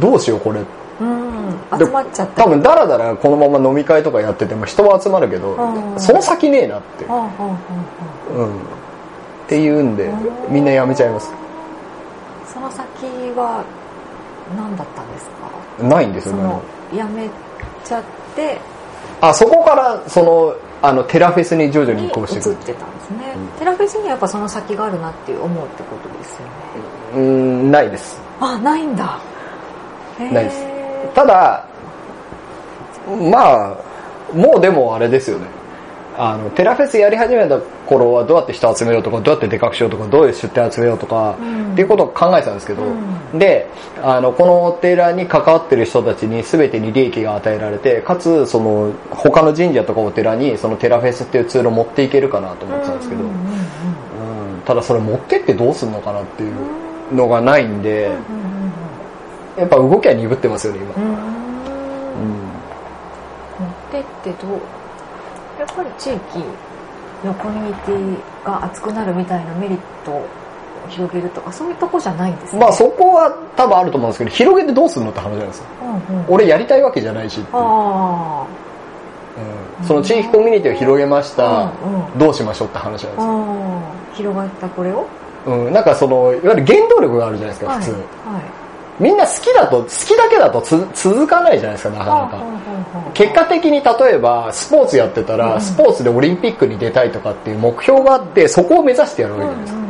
[0.00, 0.60] どうしようこれ。
[1.00, 1.78] うん。
[1.78, 6.00] で集まっちゃった多分だらだらこのまま飲み会とかやってても人は集まるけどうん。
[6.00, 7.12] その先ねえなってう
[8.42, 8.50] ん
[9.50, 11.32] っていうんでうんみんなやめちゃいます。
[11.32, 12.86] あその先
[13.34, 13.64] は
[14.56, 15.26] 何だったんです
[15.80, 15.88] か？
[15.88, 17.28] ないんですよねやめ
[17.84, 18.04] ちゃっ
[18.36, 18.58] て
[19.20, 23.48] あそこからそのあのテラフェスに徐々にに移行していく移ってたんですね、うん。
[23.58, 26.52] テラフェスにはやっぱその先があるなって思うってことですよね。
[27.14, 28.20] うーんないです。
[28.40, 29.18] あないんだ。
[30.16, 30.64] ないです。
[31.12, 31.66] ただ
[33.32, 33.76] まあ
[34.32, 35.46] もうでもあれですよね。
[36.16, 37.58] あのテラフェスやり始めた
[37.90, 41.72] 頃はどうやって人集めようとかどうやってでかくしようとかどういう出店集めようとか、うん。
[41.72, 43.38] っていうことを考えてたんですけど、うん。
[43.38, 43.68] で
[44.02, 53.30] あのこのお寺に関わってる人たちに全てに利益が与えられてかつその他の神社とかお寺にそのテラフェスっていうツールを持っていけるかなと思ってたんですけど、うん
[54.66, 58.60] ただそれ持ってってどうすんのかなっていうのがないんで、うん
[59.56, 61.00] やっぱ動きは鈍ってますよね今、持
[63.66, 64.52] ってってどう
[65.58, 66.44] やっぱり地域
[67.24, 70.26] のコミュニティが熱くなるみたいなメリットを
[70.88, 72.60] 広げるとかそういうとこじゃないんですね。
[72.60, 75.64] まあそこは多分あると思うんですけど広げてどうすんのって話なんですよ
[76.08, 78.46] うんうん俺やりたいわけじゃないしってあ
[79.80, 79.86] うん。
[79.86, 82.18] その地域コミュニティを広げました、うんうん。
[82.18, 85.06] どうしましょうって話なんですあよ、あ広がったこれを？
[85.46, 88.00] うん、なんかそのいわゆる原動力があるじゃないですか普通、はい
[89.00, 92.80] みんな好きだと好きだけだとつ続かないじゃないですかなかなか、はい
[93.14, 95.60] 結果的に例えばスポーツやってたら、うん。
[95.60, 99.80] スポーツでオリンピックに出たいとかっていう目標があってそこを目指してやるわけじゃないですか、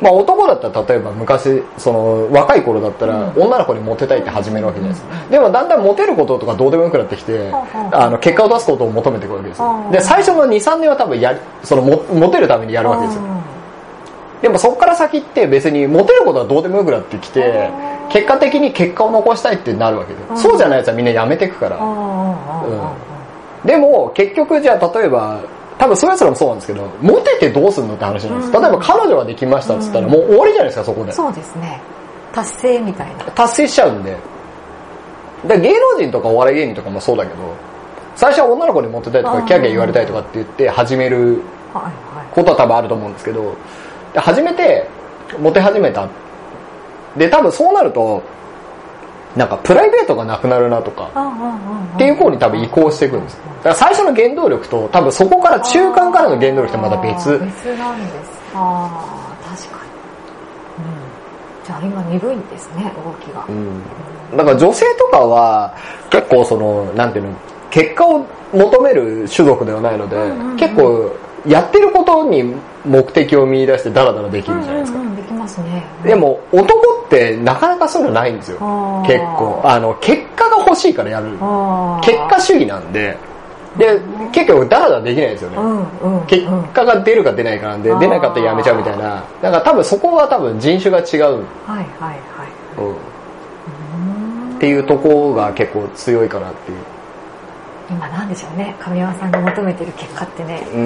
[0.00, 3.42] まあ男だったら例えば昔その若い頃だったらうん。
[3.42, 7.50] 女の子にモテたいって始めるわけじゃないですうんかでもだんだんモテることとかどうでもよくなってきて
[7.92, 13.22] あの結果を出すことを求めていくわけですで最初の23年は多分やりそのモモテるためにやるわけですよ。
[14.40, 17.70] でもそこから先って別にモテることはどうでもよくなってきて
[18.10, 20.20] 結果的に結果を残したいってなるわけで。
[20.30, 20.38] うん。
[20.38, 21.76] そうじゃないやつはみんなやめていくから。
[21.76, 22.94] ああああ
[23.64, 25.40] あでも結局じゃあ例えば
[25.78, 28.62] 多分そういうやつらもそうなんですけどモテてどうすんのって話なんです、うん。
[28.62, 30.12] 例えば彼女ができましたっつったらうん。
[30.12, 31.10] もう終わりじゃないですかそこで。
[31.10, 31.80] あそうですね。
[32.32, 33.24] 達成みたいな。
[33.24, 34.16] 達成しちゃうんで。
[35.46, 37.54] で芸能人とかお笑い芸人とかもそうだけど
[38.16, 39.40] 最初は女の子にモテたいとうん。
[39.42, 41.40] かキャーキャー言われたいとかって言って始める
[42.32, 43.54] ことは多分あると思うんですけど
[44.12, 44.88] で初めて
[45.38, 46.08] モテ始めた
[47.18, 48.22] で多分そうなると
[49.36, 51.10] なんかプライベートがなくなるなとか
[51.94, 57.38] っていう方に多分移行していくんですだから最初の原動力と多分そこから中間からの原動力ってまた別。
[57.38, 58.38] 別なんです。
[58.54, 59.90] ああ確かに、
[60.78, 60.86] う
[61.62, 63.82] ん、じゃあ今鈍いんですね動きが、うん。
[64.36, 65.76] だから女性とかは
[66.10, 67.34] 結構そのなんていうの
[67.70, 70.16] 結果を求める種族ではないので、
[70.56, 71.12] 結構
[71.46, 75.84] やってることに目的を見出してダラダラできるじゃないですか、うんうんうんできますね。
[76.04, 78.58] でも男ってなかなかそういうのないんですよ。
[79.06, 79.60] 結構。
[79.64, 81.26] あの結果が欲しいからやる。
[82.02, 83.16] 結果主義なんで。
[83.76, 84.00] で
[84.32, 89.22] 結局ダラダラできないんですよね、うんうん結果が出るか出ないかなんで出なかったらやめちゃうみたいな。
[89.42, 92.18] だから多分そこは多分人種が違う、はいはいはい。
[92.78, 94.56] うん。
[94.56, 96.78] っていうところが結構強いかなっていう
[97.90, 98.74] 今なんでしょうね。
[98.80, 100.62] 神山さんが求めてる結果ってね。
[100.72, 100.78] うー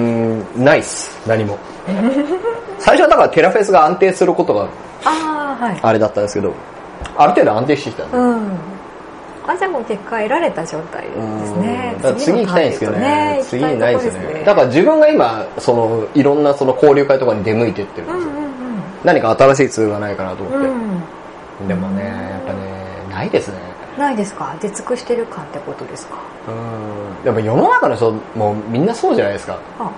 [0.61, 1.19] んないっす。
[1.27, 1.57] 何も。
[2.79, 4.67] 最初はだからテラフェスが安定することが
[5.05, 5.79] ああはい。
[5.81, 6.53] あれだったんですけど
[7.17, 8.17] ある程度安定してきたんで。
[8.17, 8.41] うん。
[9.45, 11.95] あじゃあもう結果得られた状態ですね。
[12.17, 13.35] 次行きたいんですけどね。
[13.39, 14.45] の次にないですよターゲットね。
[14.45, 18.43] だから自分が今そのいろんなその交流会とかに出向いてってるんですよ、うんうん
[19.03, 20.73] 何か新しいツールがないかなと思って、うん
[21.61, 21.67] うん。
[21.67, 22.59] でもねやっぱね
[23.09, 24.55] ないですねないですか？
[24.61, 26.15] 出尽くしてる感ってことですか？
[26.47, 27.23] うん。
[27.23, 29.59] でも世の中の人もみんなそうじゃないですか。
[29.79, 29.91] あ。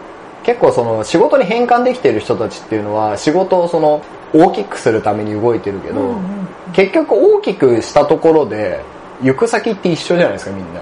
[0.44, 8.82] 結構その仕事に変換できてる人たちっていうのは仕事をその大きくするために動いてるけど、うんうん結局大きくしたところで
[9.24, 10.82] 行く先って一緒じゃないですかみんな。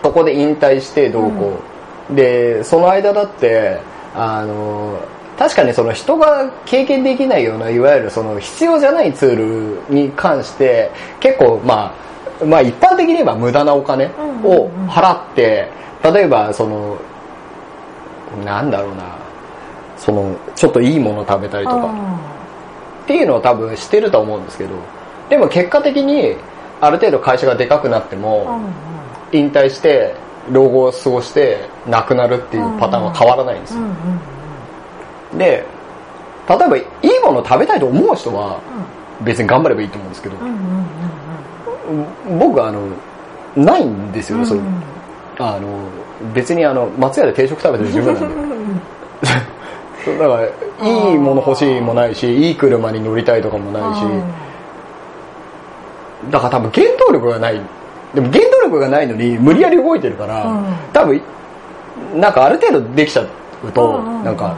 [0.00, 1.58] そこで引退してどうこ
[2.08, 3.80] う、でその間だって
[4.14, 5.00] あの
[5.36, 11.94] 確かにその人が経験できないようないわゆるその必要じゃないツールに関して結構まあ
[12.44, 14.06] まあ一般的に言えば無駄なお金
[14.42, 15.68] を払って
[16.02, 16.96] 例えばその
[18.44, 19.04] なんだろうな。
[19.96, 21.86] そのちょっといいもの食べたりとか。
[23.04, 24.70] っていうのを多分してると思うんですけど。
[25.30, 26.36] でも結果的に
[26.80, 28.60] ある程度会社がでかくなっても
[29.32, 30.14] 引退して
[30.50, 33.80] 老後を過ごして亡くなるっていうパターンは変わらないんですよ。
[35.38, 35.64] で
[36.46, 36.84] 例えばいい
[37.24, 38.60] もの食べたいと思う人は
[39.22, 40.36] 別に頑張ればいいと思うんですけど
[42.38, 42.80] 僕はあの
[43.56, 44.38] ないんですよ。
[44.38, 44.60] ねそう。
[45.38, 45.68] あの
[46.32, 48.34] 別にあの松屋で定食食べてる十分なんで。
[50.18, 50.44] だから
[50.86, 54.02] いいもの欲しいもないしいい車に乗りたいとかもないし。
[56.30, 57.60] だから多分原動力がない。
[58.14, 60.64] でも原動力がないのに無理やり動いてるから、うん。
[60.92, 61.20] 多分
[62.14, 64.24] なんかある程度できちゃうと、うんうんうん。
[64.24, 64.54] なんか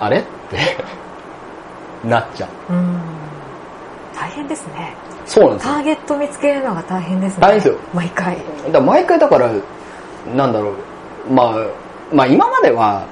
[0.00, 0.18] あれ？
[0.18, 0.58] って
[2.08, 2.72] なっちゃう。
[2.72, 3.00] うん
[4.22, 4.94] 大変ですね。
[5.26, 5.74] そうなんですよ。
[5.74, 7.40] ターゲット見つけるのが大変ですね。
[7.40, 7.78] 大変ですよ。
[7.92, 8.36] 毎回。
[8.70, 9.50] だ毎回だから
[10.36, 11.32] なんだろう。
[11.32, 11.56] まあ
[12.12, 13.04] まあ今までは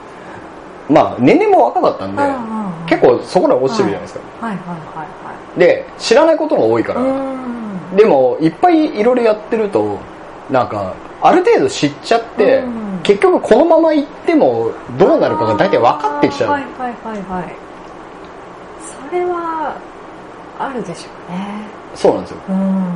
[0.88, 2.86] まあ年齢も若かったんで、うんうんうん。
[2.86, 4.56] 結構そこら落ちてるじゃないですか、はい。
[4.56, 4.66] はい。
[4.66, 4.76] はい。
[4.76, 5.08] は
[5.58, 7.02] で知らないことが多いから、
[7.96, 9.98] でもいっぱいいろいろやってると
[10.48, 17.56] なんかある程度知っちゃって、うん結局このまま行ってもどうなるかが大体分かってきちゃう、はいはいはいはい。
[19.08, 19.74] それは
[20.60, 21.46] あるでしょうね。
[21.94, 22.38] そうなんですよ。
[22.48, 22.94] うん。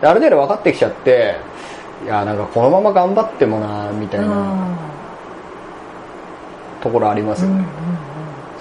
[0.00, 1.36] である程度分かってきちゃって
[2.04, 4.76] いやなんかこのまま頑張ってもなみたいな
[6.82, 7.64] ところありますよね、うんうん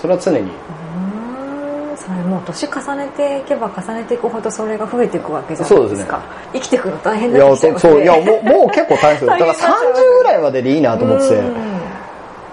[0.03, 0.39] それは常に。
[0.39, 1.97] うんうん。
[1.97, 6.21] それもう年重ねていけば重ねていくほどそれが増えていくわけじゃないですか。
[6.51, 9.29] 生きていくの大変だってきちゃいますねそういやもうもう結構大変ですよ。
[9.31, 9.73] だから大変になっちゃう。
[9.93, 11.41] 30ぐらいまででいいなと思ってて、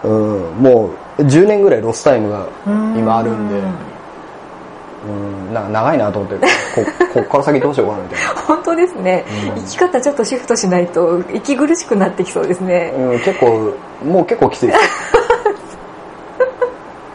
[0.04, 0.12] うん、
[0.60, 2.96] もう10年ぐらいロスタイムがうん。
[2.96, 3.62] 今あるんで、うん、
[5.52, 6.84] なんか長いなと思ってこ
[7.14, 9.24] こっから先どうしようかなみたい本当ですね、
[9.56, 9.62] うん。
[9.62, 14.78] 生き方ちょっとシフトしないと息苦しくなってきそうですね、な、うん、結構もう結構きついです。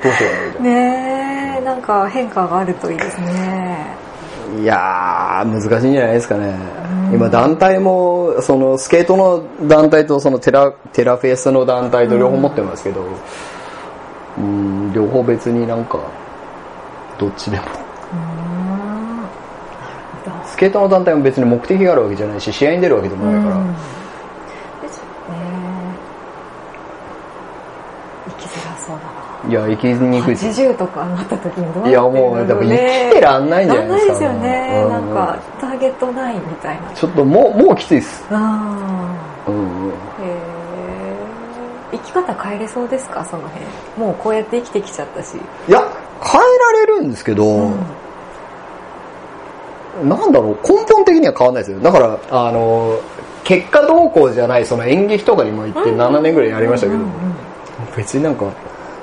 [0.03, 3.95] どうしようかなみたいな、ねえなんか変化があるといいですね。
[4.61, 6.55] いやー難しいんじゃないですかね、
[7.09, 7.15] うん。
[7.15, 13.01] 今団体もそのスケートの団体とそのテラテラフェスの団体と両方持ってますけど。
[14.37, 15.99] うん両方別になんか
[17.17, 17.63] どっちでも。
[20.45, 23.73] スケートの団体も別に目的があるわけじゃないし試合に出るわけでもないから、うん。
[23.73, 23.77] で
[24.87, 25.09] すよね。
[28.27, 29.49] 生きづらそうだな。
[29.49, 30.35] いや生きにくい。
[30.35, 32.21] ですよ80とかなった時にどうなってるんだろうね。
[32.21, 36.89] いやもうでも生きてらんないんじゃないですからんないですよね、うんなんかターゲットないみたいな。
[36.91, 39.15] ちょっともうもうきついです、あ
[39.47, 41.15] うんうん、ーへえ
[41.91, 43.25] 生き方変えれそうですか？
[43.25, 43.65] その辺。
[43.97, 45.83] もうこうやって生きてきちゃったし、いや
[46.21, 47.75] 変えられるんですけど、うん
[50.03, 51.79] なんだろう根本的には変わんないですよ。
[51.79, 52.99] だからあの
[53.45, 56.99] 結果動向じゃないその演劇とかにも行って7年ぐらいやりましたけど、
[57.95, 58.51] 別になんか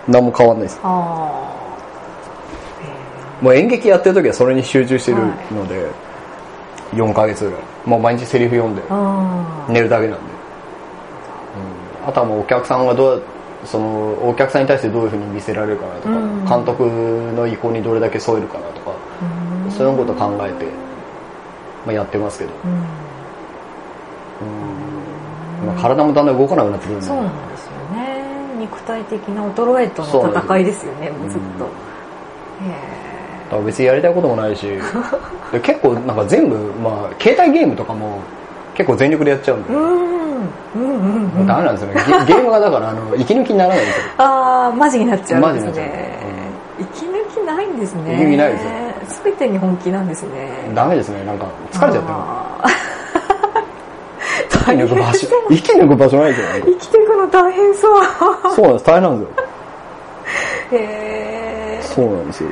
[0.06, 0.80] 何も変わんないです。
[0.82, 0.88] あ
[3.40, 5.18] もう演劇やってる時はそれに集中してる
[5.50, 5.86] ので、
[6.92, 7.60] 4ヶ月ぐらい。
[7.86, 8.82] もう毎日セリフ読んで
[9.72, 10.24] 寝るだけなんで、
[12.02, 13.22] うん、あとはもうお客さんがどう
[13.64, 16.44] そのお客さんに対してどういうふうに見せられるかなとか、うん。
[16.44, 16.82] 監督
[17.36, 18.92] の意向にどれだけ添えるかなとか、
[19.64, 19.70] うん。
[19.70, 20.66] そういうことを考えて、
[21.86, 22.70] まあ、やってますけど、うん。
[22.70, 22.74] う
[25.64, 25.66] ん。
[25.66, 27.06] まあ、体もだんだん動かなくなってくるんで。
[27.06, 28.22] そうなんですよね。
[28.58, 32.70] 肉体的な衰えとの戦いですよねもうずっと、うんへ
[33.44, 34.66] だから別にやりたいこともないし。
[35.52, 38.20] で結構なんか全部、まあ、携帯ゲームとかも
[38.74, 40.01] 結構全力でやっちゃうんで、うん
[41.46, 42.24] ダメなんですよね。
[42.26, 44.04] ゲ ゲームがだからあの息抜きにならないんですよ。
[44.18, 46.18] ああマジになっちゃうんですマジになっちゃね
[46.80, 48.14] 息抜きないんですね。
[48.14, 48.70] 息抜きないですよ。
[49.24, 50.70] 全てに本気なんですね。
[50.74, 51.24] ダメですね。
[51.24, 52.70] なんか疲れちゃってるあー。
[54.72, 55.26] 息抜く場所。
[55.50, 56.46] 息抜く場所ないですよ。
[56.46, 58.02] ね生きていくの大変そう。
[58.54, 58.84] そうなんです。
[58.86, 59.44] 大変なんですよ。
[60.72, 62.50] へえそうなんですよ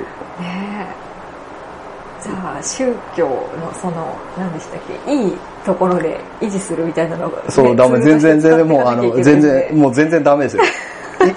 [2.23, 5.33] じゃあ宗教のその何でしたっけいい
[5.64, 10.62] ところで維持するみたいなのが、ね、そう、ダメ、全然、全然、もう、あの、全然、もう全然ダメですよ。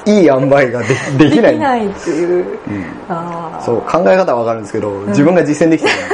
[0.06, 1.52] い いい塩梅がでできない。
[1.52, 2.86] できないっていう、うん。
[3.10, 5.98] ああそう、考え方はわかるんですけど、自分が実践できてない。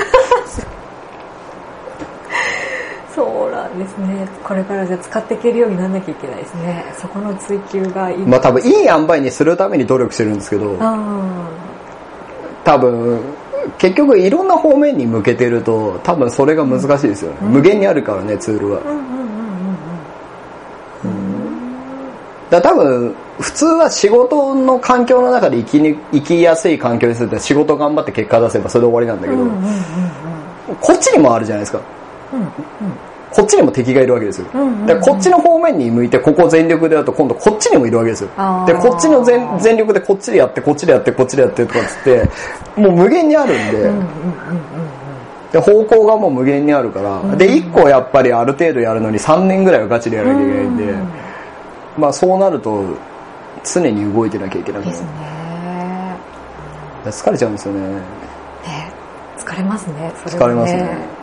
[3.14, 4.28] そうなんですね。
[4.44, 6.86] これからじゃあ使っていけるようにならなきゃいけないですね。
[6.98, 8.18] そこの追求がいい。
[8.20, 10.98] まあ多分、いい塩梅にするために努力してるんですけど、あ
[12.64, 13.20] 多分、
[13.78, 17.38] 結局いろんな方面に向けてると、多分それが難しいですよね。
[17.42, 18.82] 無限にあるからね、ツールは。
[22.50, 29.74] だ多分普通は仕事の環境の中で生きに生きやすい環境にするって仕事頑張って結果出せばそれで終わりなんだけど、うんうんうん
[30.82, 31.82] こっちにもあるじゃないですか。
[32.32, 34.48] うんこっちにも敵がいるわけですよ、
[34.88, 38.30] でこっちの方面に向いてここ全力でやると今度こっちにもいるわけですよ。
[38.66, 42.30] でこっちの全全力でこっちでやってこっちでやってこっちでやってとかっつって
[42.76, 43.92] もう無限にあるんで、
[45.52, 47.38] で方向がもう無限にあるから、うん。
[47.38, 51.10] で1個やっぱりある程度やるのに3年ぐらいはガチでやらなきゃいけないんで、うん
[51.98, 52.84] まあそうなると
[53.64, 54.98] 常に動いてなきゃいけなくなる。
[54.98, 55.10] ですね。
[57.06, 57.82] 疲れちゃうんですよね。
[57.82, 58.02] ね
[59.38, 61.19] 疲れますねそれは疲れますね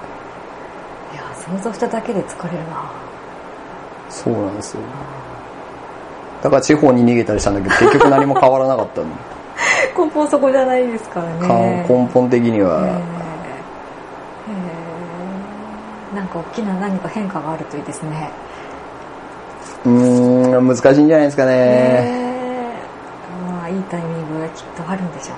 [1.46, 2.90] 想像しただけで疲れるな。
[4.10, 4.80] そうなんですよ。
[6.42, 9.14] だから地方に逃げたりしたんだけど結局何も変わらなかったんで
[9.98, 12.80] 根本そこじゃないですからかね根本的には、え。
[12.82, 12.92] ーえ。
[16.12, 18.30] ーなんか大きな何か変化があるといいですね。
[19.84, 22.72] うーん難しいんじゃないですかね、え。
[23.50, 25.34] ーまあいいタイミングがきっとあるんでしょ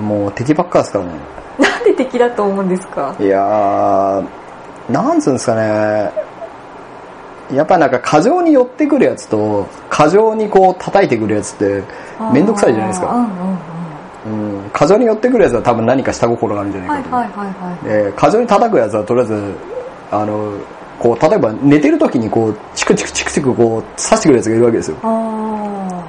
[0.00, 0.08] うね。
[0.18, 1.10] もう敵ばっかですからね。
[1.58, 3.14] なんで敵だと思うんですか？
[3.18, 4.24] いやー
[4.92, 6.10] なんつうんですかね。
[7.52, 11.82] やっぱなんか過剰に寄ってくるやつと過剰にこう叩いてくるやつって
[12.32, 13.30] めんどくさいじゃないですか、うん
[14.74, 19.54] 過剰に寄ってくるやつは多分何か下心があるんじゃなはいいかと、で過剰に叩くやつはとりあえず
[20.10, 20.52] あの
[20.98, 24.96] こう例えば寝てる時にこうチクチクチクチクこう刺してくるやつがいるわけですよ。
[25.02, 26.04] あ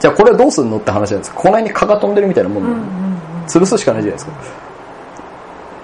[0.00, 1.34] じゃあこれはどうすんのって話なんです。
[1.34, 3.20] この辺に蚊が飛んでるみたいなもんん。
[3.46, 4.32] 潰すしかないじゃないですか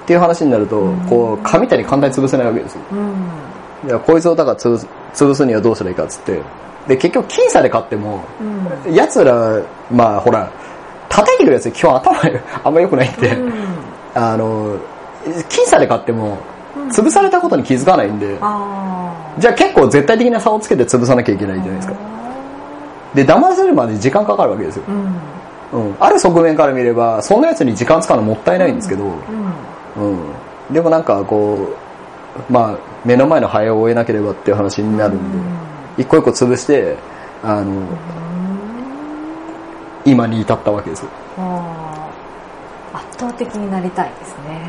[0.06, 2.80] っていう話になると、こう蚊みたいに簡単に潰せないわけですよ。
[2.92, 3.88] うん。
[3.88, 6.40] いやこいつをだから潰す潰すにはどうしたらいいかっつって。
[6.86, 8.22] で結局僅差で勝っても
[8.86, 8.94] うん。
[8.94, 10.48] 奴らまあほら
[11.08, 12.14] 叩いてくるやつ基本頭
[12.62, 13.52] あんま良くないんで、うん。
[14.14, 14.76] あの
[15.24, 16.38] 僅差で勝っても
[16.76, 16.88] うん。
[16.90, 21.94] 潰されたことに気づかないんで、あじゃあ結構絶対的な差をつけて潰さなきゃいけないじゃないですか。
[23.12, 24.94] で騙せるまで時間かかるわけですよ、うん。
[25.80, 25.88] うん。
[25.88, 29.04] うん、ある側面から見ればそんなやつに時間使うのもったいないんですけど、
[29.96, 30.10] うん。
[30.10, 30.14] う
[30.70, 31.68] ん、でもなんかこ
[32.48, 36.96] うまあ目の前のハエを追えなければっていう話になるんで、一個一個潰して
[37.42, 37.82] あの
[40.04, 41.04] 今に至ったわけです。
[41.04, 41.10] よ、
[42.92, 44.60] 圧倒的になりたいですね。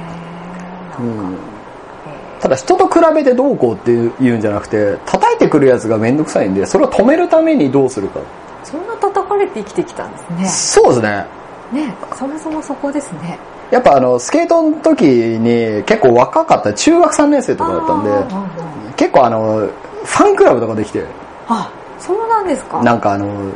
[1.00, 8.20] うん、えただ人と比べてどうこうっていうんじゃなくて叩いてくるやつがめんどくさいんでそれを止めるためにどうするか。
[8.20, 8.24] ー
[8.64, 11.26] そんな叩かれて生きてきたんですそうですね
[11.72, 11.88] ね。
[11.88, 13.40] ねそもそもそこですね
[13.72, 19.68] やっぱあのスケートの時に結構若かった中学3年生とかだったんで結構あの
[20.06, 21.06] ファンクラブとかできて。
[21.48, 22.82] あそうなんですか。
[22.84, 23.52] なんかあの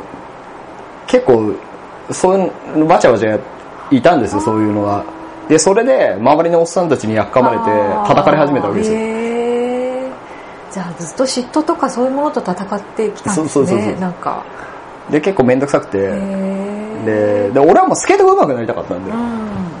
[1.06, 1.54] 結構
[2.10, 3.40] そういうバチャバチャ
[3.90, 5.04] いたんですよそういうのが。
[5.48, 7.64] でそれで周りのおっさんたちにやっかまれて
[8.08, 8.98] 叩かれ始めたわけですよ。
[10.72, 14.00] じゃあずっと嫉妬とかそういうものと戦ってきたんですねそうそうそうそう。
[14.00, 14.44] なんか。
[15.10, 15.98] で結構面倒くさくて。
[17.04, 19.10] でで俺はもうスケートが上手くなりたかったんで。
[19.10, 19.71] うん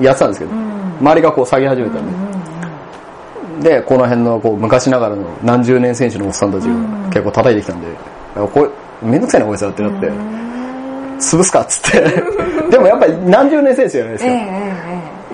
[0.00, 0.98] やってたんですけどうん。
[1.00, 3.70] 周りがこう下げ始めたんで。
[3.70, 7.10] でこの辺のこう昔ながらの何十年選手のおっさんたちがうん。
[7.10, 7.86] 結構叩いてきたんで
[8.34, 8.70] こ
[9.02, 12.00] れめんどくさいなこいつらってなってうん潰すかっつって。
[12.70, 14.30] でもやっぱり何十年選手じゃないですか、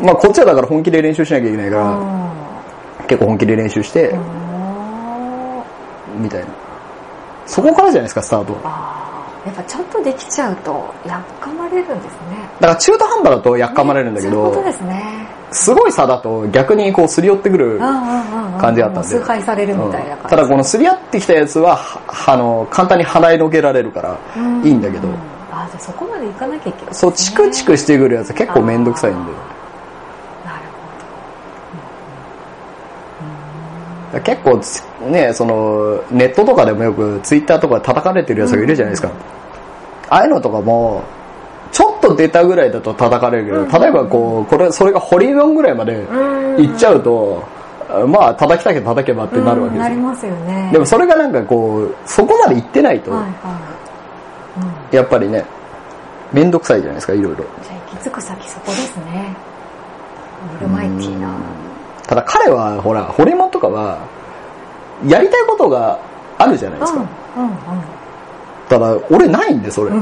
[0.03, 1.83] まあこっちはだから本気で練習しなきゃいけないかええ
[3.01, 4.09] ら結構本気で練習して
[6.17, 6.47] うんみたいな。
[7.47, 9.04] そこからじゃないですかスタートは
[9.45, 12.49] やっぱちゃんとできちゃうとやっかまれるんですね。
[12.61, 15.27] だから中途半端だとやっかまれるんだけどそういうことですね。
[15.51, 20.31] すごい差だと逆にこうすり寄ってくる感感じだったんで崇拝されるみたいな感じ、うん。
[20.31, 24.19] ただこのすり合ってきたやつははあの簡単に払いのけられるから
[24.65, 25.15] いいんだけど、うん。
[25.53, 29.33] あじゃあそこまでいかなきゃいけないね、そうチクチクしてくるやつ結構めんどくさいんで
[34.21, 39.11] 結構つねそのネットとかでもよくツイッターとかで叩かれてるやつがいるじゃないですか、
[40.11, 41.03] ああいうのとかも
[41.73, 43.69] ちょっと出たぐらいだと叩かれるけど、うん。
[43.69, 46.23] 例えばこうこれそれがホリエモンぐらいまでほどう
[46.61, 46.67] ん。
[46.69, 47.43] 行っちゃうと、
[48.07, 50.71] まあ叩きたけど叩けばってなるわけですよ、うんなりますよね。
[50.73, 53.13] でもそれがなんかこうそこまで行ってないと、
[54.93, 55.45] やっぱりね
[56.33, 57.45] めんどくさいじゃないですかいろいろ。
[57.63, 59.35] じゃあ行き着く先そこですね。
[60.55, 61.35] オールマイティーな。
[62.07, 63.35] ただ彼はほらホリ
[63.69, 63.99] かは
[65.07, 65.99] やりたいことが
[66.39, 67.01] あるじゃないですか、
[67.37, 67.59] うんうん
[68.67, 70.01] ただ俺ないんでそれ、うん。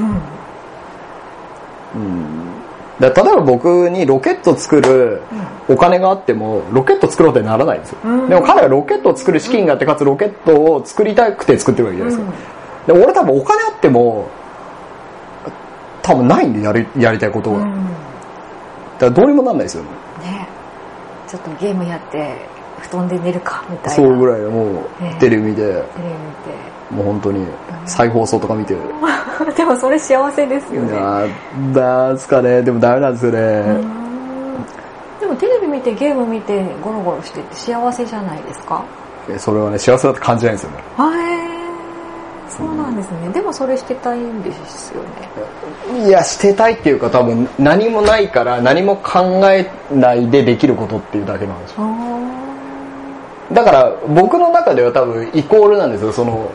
[1.97, 2.53] うん。
[3.01, 5.21] 例えば僕にロケット作る
[5.69, 8.29] お金があってもロケット作ろうってならないんですよ、うん。
[8.29, 12.37] でも彼はロケットを作る資金があってかつロケットを作りたくて作ってるわけじゃないですか、
[12.87, 14.29] で俺多分お金あっても
[16.03, 17.85] 多分ないんでやりやりたいことが、うん。
[19.01, 19.89] だからどうにもなんないですよね。
[20.23, 20.49] ね。
[21.27, 22.37] ちょっとゲームやって
[22.83, 24.85] 布団で寝るかみたいなそうぐらいもう
[25.21, 25.75] テレビ見てテレ
[26.91, 27.47] ビもう本当に
[27.87, 33.63] 再放送とか見て見てでもそれ幸せですよねやーなんすかねでもダメなんですよね
[35.21, 38.85] でもテレビ見てゲーム見てゴロゴロしてって幸せじゃないですか
[39.29, 41.43] えそれはね幸せだって感じないんですよねはい
[42.51, 49.21] そうなんですねでもそれしてたいんですよねいやしてたいっていうか多分何もないから何も考
[49.51, 51.79] えないでできることっていうだけなんですよ
[53.53, 56.13] だから僕の中では多分イコールなんですよ。
[56.13, 56.51] その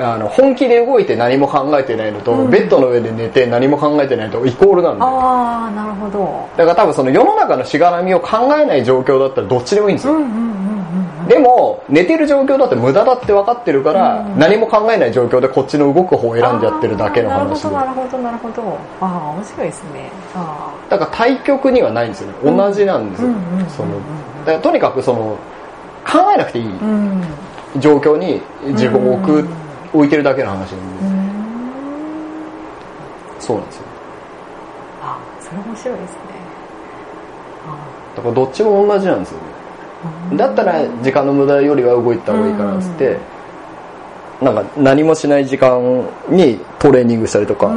[0.00, 2.50] あの本気で動いて何も考えてないのと、うん。
[2.50, 6.48] ベッドの上で寝て何も考えてないとイコールなんでああなるほど。
[6.56, 10.68] だから多分その世の中のしがらみを考えない状況だったらどっちでもいいんですよ、うんうんうんうん
[11.28, 17.62] でも寝てる状況だって無駄だって分かってるから、うん何も考えない状況でこっちの動く方を選んじゃってるだけの話。
[17.62, 18.78] であーなるほどなるほどなるほど。
[19.02, 20.10] ああ面白いですね。
[20.34, 22.34] あだから対極にはないんですよね。
[22.44, 23.66] 同じなんですよ、うんうんうんうん。
[23.68, 23.88] その
[24.46, 25.36] だからとにかくその
[26.10, 26.66] 考えなくていい
[27.78, 28.40] 状況に
[28.72, 29.48] 自分を置く、うん。
[29.92, 30.72] 置いてるだけの話。
[30.72, 31.18] なんで、うん。
[33.38, 33.82] そうなんですよ。
[35.02, 36.18] あそれ面白いですね。
[37.66, 38.16] あ。
[38.16, 39.44] だからどっちも同じなんですよね。
[40.32, 43.18] ーだったら時間の無駄よりは動いた方がいいかなっつって、
[44.40, 47.68] なんか何もしない時間にトレーニングしたりとか、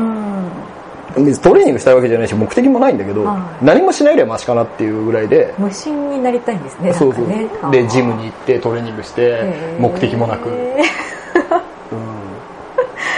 [1.13, 3.65] トレーニングしたいわけじゃないし目的もないんだけど、はい。
[3.65, 7.27] 何もしないよりはマシかなっていうぐらいで、無心になりたいんですねそうそう。
[7.27, 10.55] ねでジムに行ってトレーニングして目的もなく、 うん。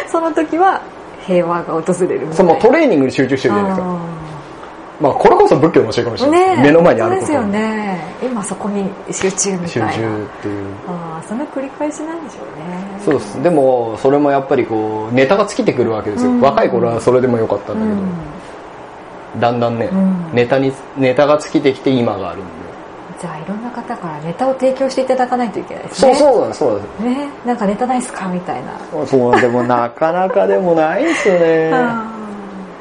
[0.07, 0.81] その時は
[1.25, 4.12] 平和が訪れるそのトレーニングに集中してるじゃないですか
[5.04, 6.64] まあこれこそ仏教の教えかもしれないです、ね。
[6.64, 7.28] 目の前にあること。
[7.28, 7.99] そうですよね。
[8.24, 10.08] 今そこに集中み集たいな。
[10.08, 10.76] 中っていう。
[10.88, 13.01] ああその繰り返しなんでしょうね。
[13.04, 13.43] そうです。
[13.43, 16.39] でもそれもやっぱりこうネタが尽きてくるわけですよ、うん。
[16.41, 19.39] 若い頃はそれでもよかったんだけど、うん。
[19.41, 20.32] だんだんね、うん。
[20.34, 22.47] ネタにネタが尽きてきて今があるんで、
[23.20, 26.16] じゃあいろんな方からネタを提供していただかないといけないですね。
[26.16, 27.04] そうそうそうです。
[27.04, 28.30] ねなんかネタないっすか？
[28.30, 29.06] みたいな。
[29.06, 31.72] そうでもなかなかでもないですよね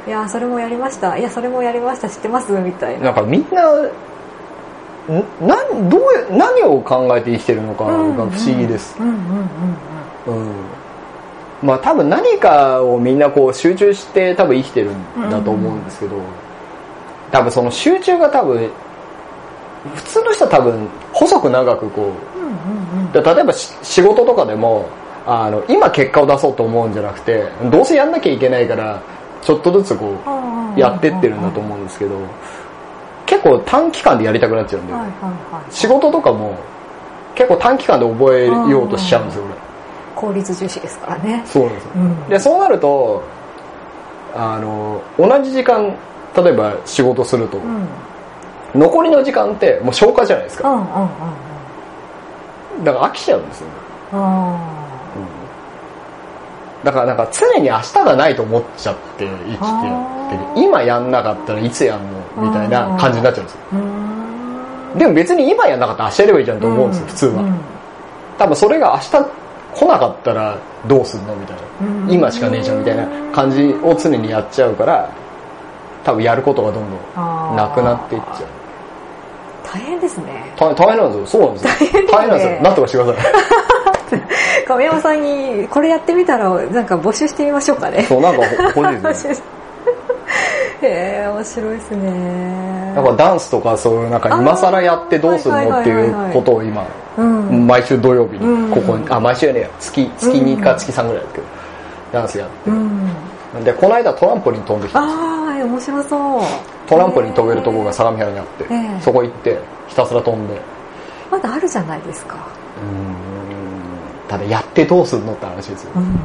[0.07, 1.17] いやそれもやりました。
[1.17, 2.09] いやそれもやりました。
[2.09, 2.53] 知ってます？
[2.53, 3.07] みたいな。
[3.07, 3.91] なんかみんな、ん
[5.47, 8.97] なんどうや何を考えて生きてるのかが不思議です。
[9.01, 9.17] うん。
[11.63, 16.17] まあ多分何かをみんなこう集中して多分生きてるんだと思うんですけど、
[17.31, 18.69] 多分その集中が多分、
[19.95, 22.11] 普通の人は多分細く長くこ
[23.13, 24.89] う、例えばし仕事とかでも、
[25.27, 29.01] あの、今結果を出そうと思うんじゃなくて、どうせやんなきゃいけないから、
[29.43, 32.17] ちょっとずつこう、うんやってってるんだと思うんですけど
[33.27, 35.11] 結構短期間でやりたくなっちゃうんで、はいはい
[35.53, 36.57] はい仕事とかも
[37.35, 39.55] 結構短期間で覚えようとしちゃうんですよ俺。
[40.15, 41.43] 効率重視ですからね。
[41.47, 41.91] そうなんですよ。
[41.95, 42.29] うん。
[42.29, 43.23] でそうなると
[44.35, 45.95] あの同じ時間
[46.37, 47.87] 例えば仕事すると、うん。
[48.75, 50.71] 残りの時間ってもう消化じゃないですか。
[50.71, 51.03] うんうんうん
[52.79, 52.85] うん。
[52.85, 53.73] だから飽きちゃうんですよね、
[54.13, 54.82] あ
[56.85, 63.61] だからなんか常に明日がないと思っちゃって生きてる今やんなかったらいつやんのみたいな感じになっちゃうんですよ。
[64.99, 67.45] でも別に今やんなかったら明日やればいいじゃんと思うんですよ、普通は、
[68.39, 69.27] 多分それが明日
[69.75, 72.13] 来なかったらどうすんのみたいな、うん。
[72.13, 75.09] 今しかねえじゃんみたいな感じを常にやっちゃうから
[76.05, 78.47] 多分やることがどんどんなくなっていっちゃう。
[79.65, 80.53] 大変ですね。
[80.59, 81.27] 大大変なんですよ。
[81.27, 81.71] そうなんですよ。
[81.71, 82.13] 大変ですね。
[82.13, 82.63] 大変なんですよ。
[82.63, 83.25] なんとかしてください
[84.63, 88.03] 亀山さんにこれやってみたらなんか募集してみましょうかね。
[88.05, 88.43] そうなんか
[88.75, 89.63] ほ 欲しいですね。
[90.83, 92.93] へえ面白いですね。
[92.97, 96.85] やっぱダンスとかそういうなんか今更やってどうするのっていうことを今
[97.17, 97.67] うん。
[97.67, 98.71] 毎週土曜日うん。
[98.71, 101.45] にここにあ毎週やね月月2か月3ぐらいだけど
[102.13, 102.71] ダンスやって。
[102.71, 103.65] うん。
[103.65, 106.41] でこの間トランポリン飛んできたああ面白そう。
[106.89, 109.01] トランポリン飛べるところが相模原にあって、ええ。
[109.01, 110.61] そこ行ってひたすら飛んで。
[111.31, 112.37] まだあるじゃないですか
[114.33, 116.19] ただやってどうすんのって話ですよ、うん。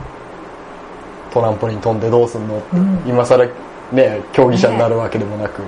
[1.29, 3.01] トランポリン飛んでどうすんのって、うん。
[3.05, 3.45] 今更
[3.91, 5.61] ね競技者になるわけでもなく、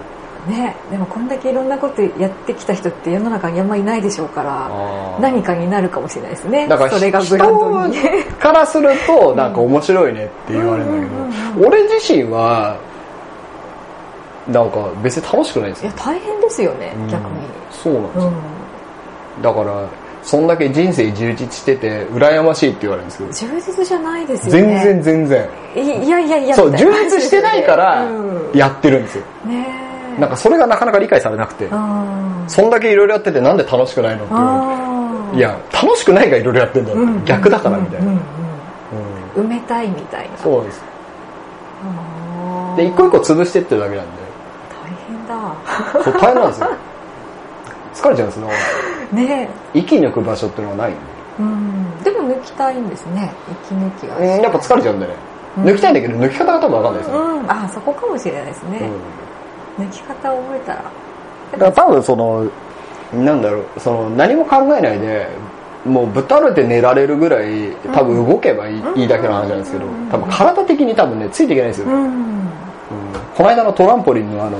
[0.48, 0.74] ね。
[0.90, 6.66] でもこんだけいろんなことやってきた人って世の中にあんまいないでしょうから何かになるかもしれないですね。
[6.70, 7.98] だからそれがブランドに。
[7.98, 8.08] 人
[8.40, 12.78] からするとなんか面白いねって言われるんだけど、俺自身は
[14.48, 15.92] なんか別に楽しくないですよ。
[15.92, 17.08] いや大変ですよね、うん。
[17.10, 17.42] 逆に。
[17.70, 18.32] そうなんですよ、
[19.38, 19.42] うん。
[19.42, 19.84] だから
[20.24, 23.56] そんだけ人生充実してて羨ましいって言われるんですけど。
[23.56, 24.62] 充実じゃないですよね。
[24.62, 25.50] 全然全然。
[25.76, 26.56] いいやいやいや。
[26.56, 28.52] そう充実してないからうん。
[28.54, 29.68] やってるんですよ、ね
[30.18, 30.20] え。
[30.20, 35.38] なんかそれがなかなか理解されなくて、うんそんだけいろいろやっててなんで楽しくないのって言われてあー。
[35.38, 37.26] いや楽しくないからいろいろやってんだよ、うん。
[37.26, 38.22] 逆だからみたいな、うんうん
[39.38, 39.46] うんうん。
[39.46, 40.38] 埋めたいみたいな。
[40.38, 40.82] そうです。
[42.76, 44.12] で一個一個潰してってるだけなんで。
[44.70, 46.04] 大変だ。
[46.04, 46.70] そう大変なんですよ
[48.00, 48.48] 疲れちゃうんですね。
[49.12, 51.00] ね息抜く場所っていうのはないんで
[51.40, 52.04] うん。
[52.04, 53.32] でも抜きたいんですね。
[53.66, 55.18] 息抜きがうんやっぱ疲れちゃうんだよね、
[55.58, 55.64] うん。
[55.66, 57.52] 抜きたいんだけど抜き方が多分分かんないですよ、うん。
[57.52, 58.90] あそこかもしれないですね、
[59.78, 59.86] うん。
[59.86, 60.84] 抜き方を覚えたら。
[61.52, 62.46] だから多分その
[63.14, 65.28] なんだろうその何も考えないで
[65.86, 69.00] もうぶたれて寝られるぐらい多分動けばいい,、うん。
[69.00, 69.92] いいだけの話なんですけどうん。
[70.12, 72.50] 多分体的に多分ねついていけないんですよ、ううんん。
[73.36, 74.58] この間のトランポリンのあの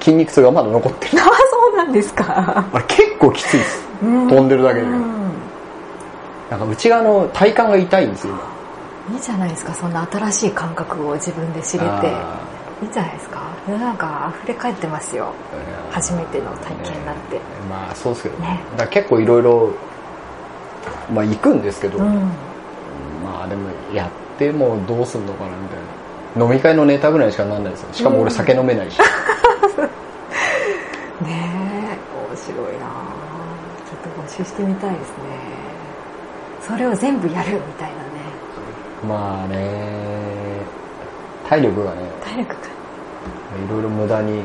[0.00, 1.18] 筋肉痛がまだ残ってる。
[1.20, 1.59] あそう
[1.90, 2.64] なんですか？
[2.72, 3.80] あれ結構きついです。
[4.00, 4.86] 飛飛んでるだけで。
[4.86, 5.02] うん。
[6.50, 8.34] なんか内側の体幹が痛いんですよ
[9.12, 11.86] いいじゃないですかそんな新しい感覚を自分で知れて。
[11.86, 12.40] 今
[12.82, 13.40] いいじゃないですか。
[13.68, 15.32] 世の中溢れ返ってますよ。
[15.90, 18.38] 初めての体験なんて、まあそうですけど。
[18.38, 18.48] ね。
[18.48, 19.70] ねだ結構いろいろ
[21.12, 22.14] まあ行くんですけど、うん。
[23.22, 25.78] まあでもやってもどうすんのかなみたい
[26.36, 26.44] な。
[26.46, 27.88] 飲み会のネタぐらいしかなんないですよ。
[27.92, 28.98] しかも俺酒飲めないし、
[31.22, 31.59] ねえ。
[31.59, 31.59] 面
[32.52, 32.86] 白いな。
[33.86, 35.14] ちょっと募集してみたいですね。
[36.60, 38.10] それを全部やるみたいなね。
[39.08, 39.60] まあね。
[41.48, 42.02] 体力がね。
[42.22, 44.44] 体力がいろいろ無駄に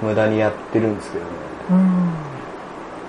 [0.00, 1.30] 無駄にやってるんですけどね。
[1.70, 2.10] うん。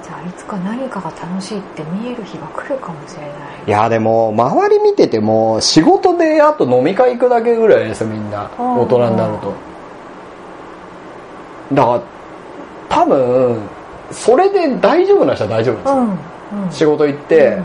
[0.01, 3.31] じゃあいつか何かが楽しいって見える日が来るかもしれない。
[3.67, 8.49] いやでも周り見てても仕事であと飲み会行くだけぐらいですよみんな。
[8.57, 9.53] うん大人になると。
[11.73, 12.01] だから
[12.89, 13.61] 多分
[14.13, 16.15] それで大丈夫な人は大丈夫なん
[16.69, 17.57] ですよ、仕事行って、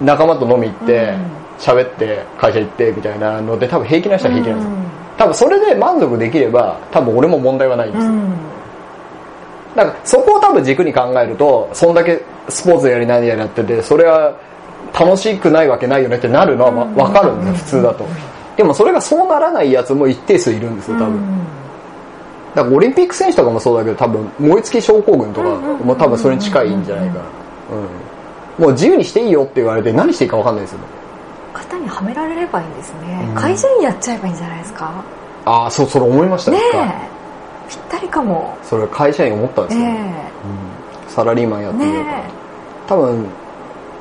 [0.00, 1.42] 仲間と飲み行ってうん。
[1.58, 4.84] 喋、って会社行ってみたいなので多分平気な人は平気なんですよ、うん。
[5.16, 8.04] 多分それで満足できれば多分俺も問題はないんです。
[8.04, 8.32] よ、うん。
[9.76, 14.34] だからそこを多分軸に考えるとそんだけスポーツやり何やりやっててそれは
[14.98, 18.06] 楽しくないわけないよねってなるのは分かるんですよ普通だと。
[18.56, 21.22] でもそれがそうならないやつも一定数いるんですよ多分、
[22.54, 25.48] だからオリンピック選手とかもそうだけど多分燃え尽き症候群とか
[25.84, 27.20] も多分それに近いんじゃないかな、
[28.58, 30.78] うん、もう自由にしていいよって言われて何していいか分かんないですよ。
[31.54, 33.34] 型にはめられればいいんですね、うん。
[33.34, 35.04] 会社員やっちゃえばいいんじゃないですか？
[35.44, 36.58] ああそうそれ思いましたね
[37.68, 38.56] ぴったりかも。
[38.62, 40.30] それ会社員思ったんですよ、ね
[41.06, 41.10] うん。
[41.10, 42.24] サラリーマンやってえみようかなね
[42.86, 43.26] 多分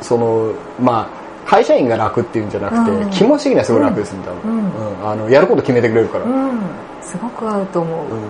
[0.01, 3.09] そのまあ会社員が楽っていうんじゃなくて、うん。
[3.11, 4.99] 気持ち的にはすごい楽ですね多分、うん。
[4.99, 5.09] うん。
[5.09, 6.59] あのやること決めてくれるから、えうん
[7.11, 8.11] すごく合うと思う、ん。
[8.11, 8.21] うんうん。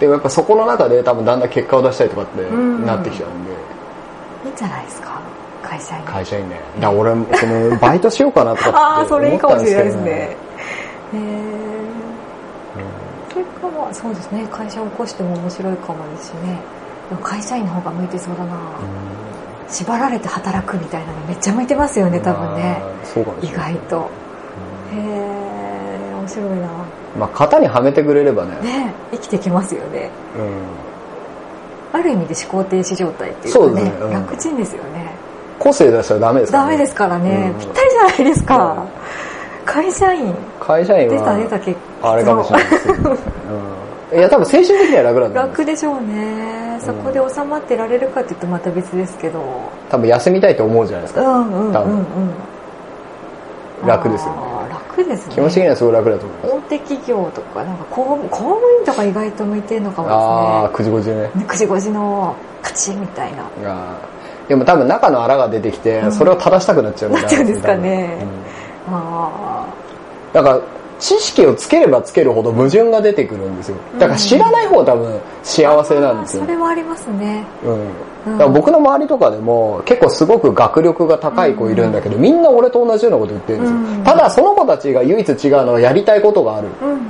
[0.00, 5.20] でもやっぱそこの中で多分だんだん結果を出したりとかってうんなってきちゃうんで、いいんじゃないですか？
[5.62, 6.60] 会社員会社員ね。
[6.80, 10.10] だ俺もそのバイトしようかなとかああって それいいかもしれないですね。
[10.10, 10.36] へ
[11.14, 11.80] え
[13.32, 14.46] それかまあそうですね。
[14.50, 16.58] 会社を起こしても面白いかもですしね。
[17.10, 18.56] でも会社員の方が向いてそうだな、
[19.68, 22.78] 縛られて働くみたいなのめっちゃ向いてますよね多分ね。
[22.80, 24.08] まあそうかもし意外と。
[24.92, 26.68] へえ面白いな
[27.18, 28.52] まあ型にはめてくれればね。
[28.62, 30.10] ね生きてきますよね。
[31.92, 32.00] うん。
[32.00, 33.92] ある意味で思考停止状態っていうかねね。
[34.00, 34.12] うん。
[34.12, 35.10] 楽ちんですよね。
[35.58, 36.70] 個性出したらダメですからね。
[36.70, 37.60] ダメですからね、うん。
[37.60, 38.86] ぴったりじゃないですか、
[39.66, 40.34] 会社員。
[40.58, 42.88] 会社員出たは出た結あれかもしれないです
[44.12, 46.78] うん、いや多分精神的には楽だと思うんです楽でしょうね。
[46.80, 49.42] そこで収まってられるかっていうとまた別ですけど。
[49.90, 51.78] 多分休みたいと思うじゃないですか、うんうんうんう
[53.84, 53.86] ん。
[53.86, 54.49] 楽ですよね
[55.00, 55.34] 楽ですね。
[55.34, 56.54] 気持ち的にはすごい楽だと思います。
[56.54, 61.44] 大手企業とかなんか公務公務員とか意外と向いてるのかああも9時5時ねですね。
[61.46, 63.44] 9時5時の勝ちみたいな。
[63.64, 64.48] あー。
[64.48, 66.12] でも多分中のあらが出てきて、うん。
[66.12, 67.20] それを正したくなっちゃうんな。
[67.20, 68.18] っちゃうんですかね。
[68.86, 68.94] うん。
[68.94, 69.66] あ。
[70.32, 70.60] だから
[71.00, 73.76] 知識をつければつけるほど矛盾が出てくるんですよ。
[73.98, 76.42] だから知らない方が多分幸せなんですよ。
[76.44, 77.44] そ、れはありますね。
[77.64, 77.72] うん。
[77.72, 78.38] うん。
[78.38, 86.68] だから僕の周りとかでも結構すごく学力が高い子いるんだけど、みんな俺と同じようなこと言ってるんですよ、うんただその子たちが唯一違うのはやりたいことがある。
[86.82, 87.00] うんうんうん。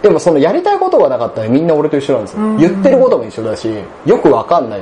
[0.00, 3.70] でもそのやりたいことがなかったらみんな俺と一緒なんですよ、うん言ってることも一緒だし
[4.06, 4.80] よくわかんない。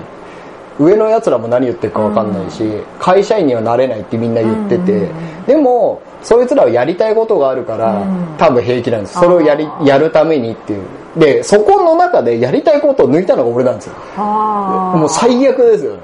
[0.78, 2.64] 上の奴らも何言ってるかわかんないし、
[2.98, 5.06] 会社員にはなれないってみんな言ってて、う
[5.42, 5.44] ん。
[5.44, 8.34] でもそいつらはやりたいことがあるから、うん。
[8.38, 9.14] 多分平気なんです。
[9.14, 10.82] それをやりやるためにっていう。
[11.16, 13.94] でそこの中でやりたいことを抜いたのが俺なんですよ。
[14.16, 15.98] もう最悪ですよね。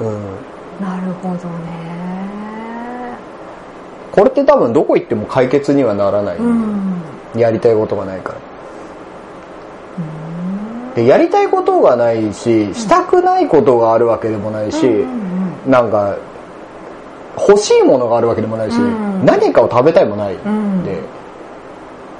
[0.00, 0.86] うん。
[0.86, 1.40] なるほどね。
[4.12, 7.02] これって多分どこ行っても解決にはならない、うん。
[7.34, 8.38] やりたいことがないから。
[8.38, 10.16] うん
[10.96, 15.70] でやりたいことがないししたくないことがあるわけでもないし、うんうん。
[15.70, 16.16] なんか
[17.36, 19.24] 欲しいものがあるわけでもないし、うん。
[19.24, 20.84] 何かを食べたいもない、うん。
[20.84, 21.00] で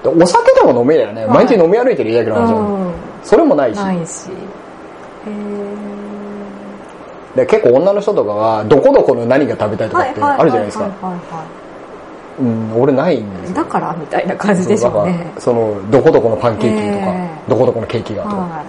[0.02, 1.46] でお酒でも飲めりゃね、はい。
[1.46, 2.92] 毎日飲み歩いてるだけの話なの、うん。
[3.22, 3.78] それもないし。
[3.78, 4.30] ないし。
[5.26, 5.76] へ
[7.36, 10.90] で結構女の人とかはどこどこの何が食べたいとかってあるじゃないですか、
[12.40, 17.50] うん、俺ないんですだからみたいな感じでしょうねそのどこどこのパンケーキとか、えー。
[17.50, 18.64] どこどこのケーキがとか、は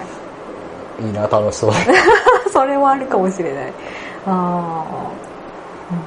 [1.02, 1.06] い。
[1.06, 1.72] いいな楽しそう。
[1.72, 1.78] で
[2.52, 3.74] それはあるかもしれない。
[4.26, 4.84] あ
[5.90, 6.04] だか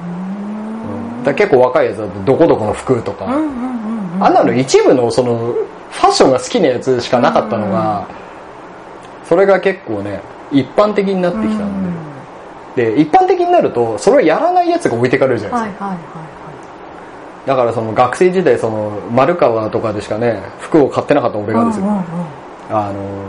[1.27, 4.23] ら結構若いやつだとどこどこの服とか、あうんうんうんうん。
[4.23, 5.53] あんなの一部のその
[5.91, 8.07] ファッションが好きなやつしかなかったのが、
[9.25, 11.93] それが結構ね一般的になってきたん
[12.75, 16.31] で、で一般的になるとそれをやらないやつが置いてかれるじゃないですか、はいはいはい
[17.45, 22.05] だからその学生時代その丸川とかでしかね服を買ってなかった俺がですよ、うんうんうん。
[22.69, 23.25] あの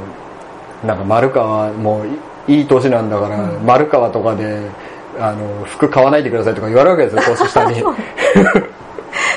[0.86, 2.05] なんか丸川も
[2.47, 4.68] いい年なんだから、丸川とかで
[5.20, 7.84] あの服買わないでくださいとか言われるわけですよ 年下に。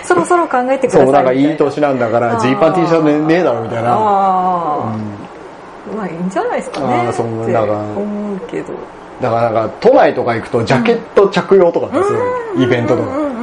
[0.04, 5.98] そろそろ考えてくださいそうなんかいい年なんだからジーパン T シャツねねえだろみたいな、あうあ、ん。
[5.98, 7.04] まあいいんじゃないですかね。
[7.08, 8.74] あーそうなんか思うけど。
[9.22, 12.20] だからなんか都内とか行くとジャケット着用とかってする、
[12.58, 13.22] イベントとか、うんうん。
[13.22, 13.36] うんうん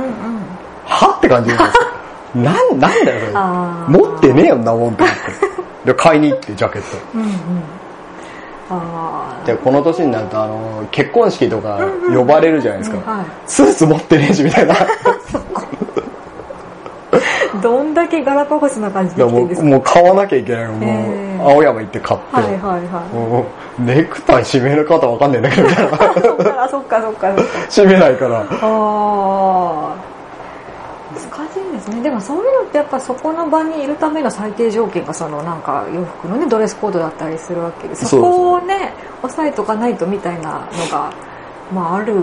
[0.85, 1.69] はって感じですよ。
[2.43, 3.99] なんなんだよそれ。
[3.99, 5.93] 持ってねえよんなもんって思って。
[5.93, 6.97] で買いに行ってジャケット。
[7.15, 7.29] うんうん
[9.45, 11.79] でこの年になるとあの結婚式とか
[12.15, 13.27] 呼ばれるじゃないですか、はい。
[13.47, 14.75] スーツ持ってねえしみたいな。
[17.63, 20.67] どんだけガラパゴスな感じでもうもう買わなきゃいけない。
[20.67, 22.55] のもう青山行って買って、はいはい
[22.87, 23.47] はも
[23.79, 25.97] うネクタイ締める方わかんねえんだけどみたいな。
[25.97, 27.29] いそっかそっかそっか。
[27.69, 28.39] 締めないから。
[28.41, 30.12] ああ
[31.83, 32.03] ですね。
[32.03, 41.13] でもそういうのってやっぱそこの場にいるための最低条件がそのなんか洋服のねドレスコードだったりするわけでそこをね押さえとかないとみたいなのが
[41.73, 42.15] まあある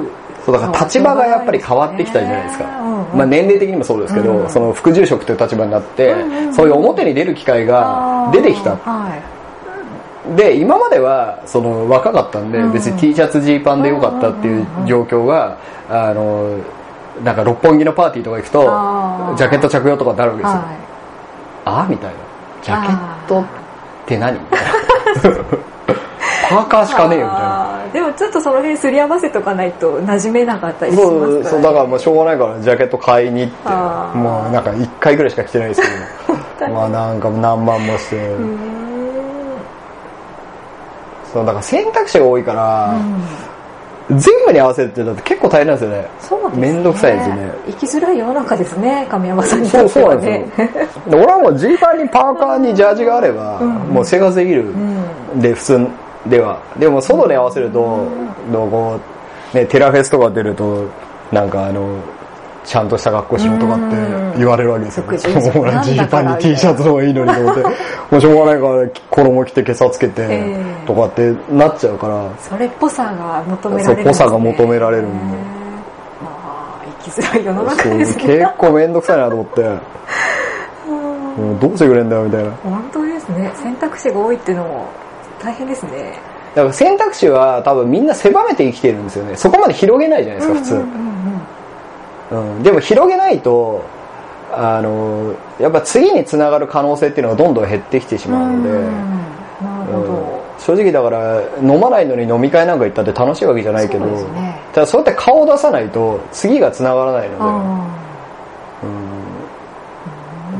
[0.45, 6.53] そうだから立場がやっぱり変わってきたじゃないですか、うんうんまあ、年齢的にもそうですけど、うんその副住職という立場になって、うんうんうん。
[6.53, 8.75] そういう表に出る機会が出てきた。
[8.77, 10.35] はい。
[10.35, 12.73] で今まではその若かったんで、うん。
[12.73, 15.57] 別に T シャツジーパンでよかったっていう状況が、
[15.89, 16.57] あの
[17.23, 18.61] なんか六本木のパーティーとか行くと
[19.37, 20.77] ジャケット着用とかになるわけですよ、はい。
[21.65, 22.17] あみたいな。
[22.61, 23.45] ジャケットっ
[24.05, 24.39] て何？
[24.39, 24.69] みたいな
[26.49, 27.87] パーカーしかねえよみたいな。
[27.93, 33.69] でもちょっとその辺すり合わせとかないと馴染めなかったりしますから、ね、そうそうだからもうしょうがないからジャケット買いに行って
[34.17, 35.93] もうなんか1回ぐらいしか着てないですけど。
[36.73, 38.35] まあなんか何万もして、
[41.31, 43.23] そうだから選択肢が多いから、うん
[44.09, 46.07] 全部に合わせるってだって結構大変なんですよね。
[46.19, 46.71] そうですね。
[46.73, 47.51] めんどくさいですね。
[47.67, 51.11] 生きづらい世の中ですね神山さんにとそうってはそうなんですねよ。
[51.11, 55.41] で俺はもうジーパンにパーカーにジャージがあれば、もう生活できる、うん。
[55.41, 55.87] で普通
[56.27, 56.59] では。
[56.79, 58.07] でも外に合わせると、
[58.51, 58.99] どうこ
[59.53, 60.85] うねテラフェスとか出ると
[61.31, 61.99] なんかあの
[62.69, 67.63] ちゃんとした格好しろとかって言われるわけですよ、うん即従もうジーパンに T シャツの方がいいのにと思って。
[68.11, 70.27] もうしょうがないから衣着て今朝つけてえ
[70.83, 75.37] えとかってなっちゃうから、それっぽさが求められるね、そうぽさが求められるんで。
[76.23, 79.61] まあ生きづらい世の中ですね結構面倒くさいなと思って。
[79.63, 82.51] もうどうしてくれんだよみたいな。
[82.63, 83.51] 本当ですね。
[83.55, 84.85] 選択肢が多いっていうのも
[85.41, 86.13] 大変ですね。
[86.53, 89.35] だから選択肢は多分みんな狭めて生きてるんですよね。
[89.35, 90.93] そこまで広げないじゃないですか普通、うんうんうん。
[90.93, 91.58] うん
[92.31, 93.83] うん、でも広げないと
[94.51, 98.69] あのやっぱ次につながる可能性っていうのがどんどん減ってきてしまうので、
[100.59, 104.59] 正直だから飲まないのに飲み会なんか行ったって楽しいわけじゃないけどね。
[104.73, 107.87] ただそうやって顔を出さないと次がつながらないの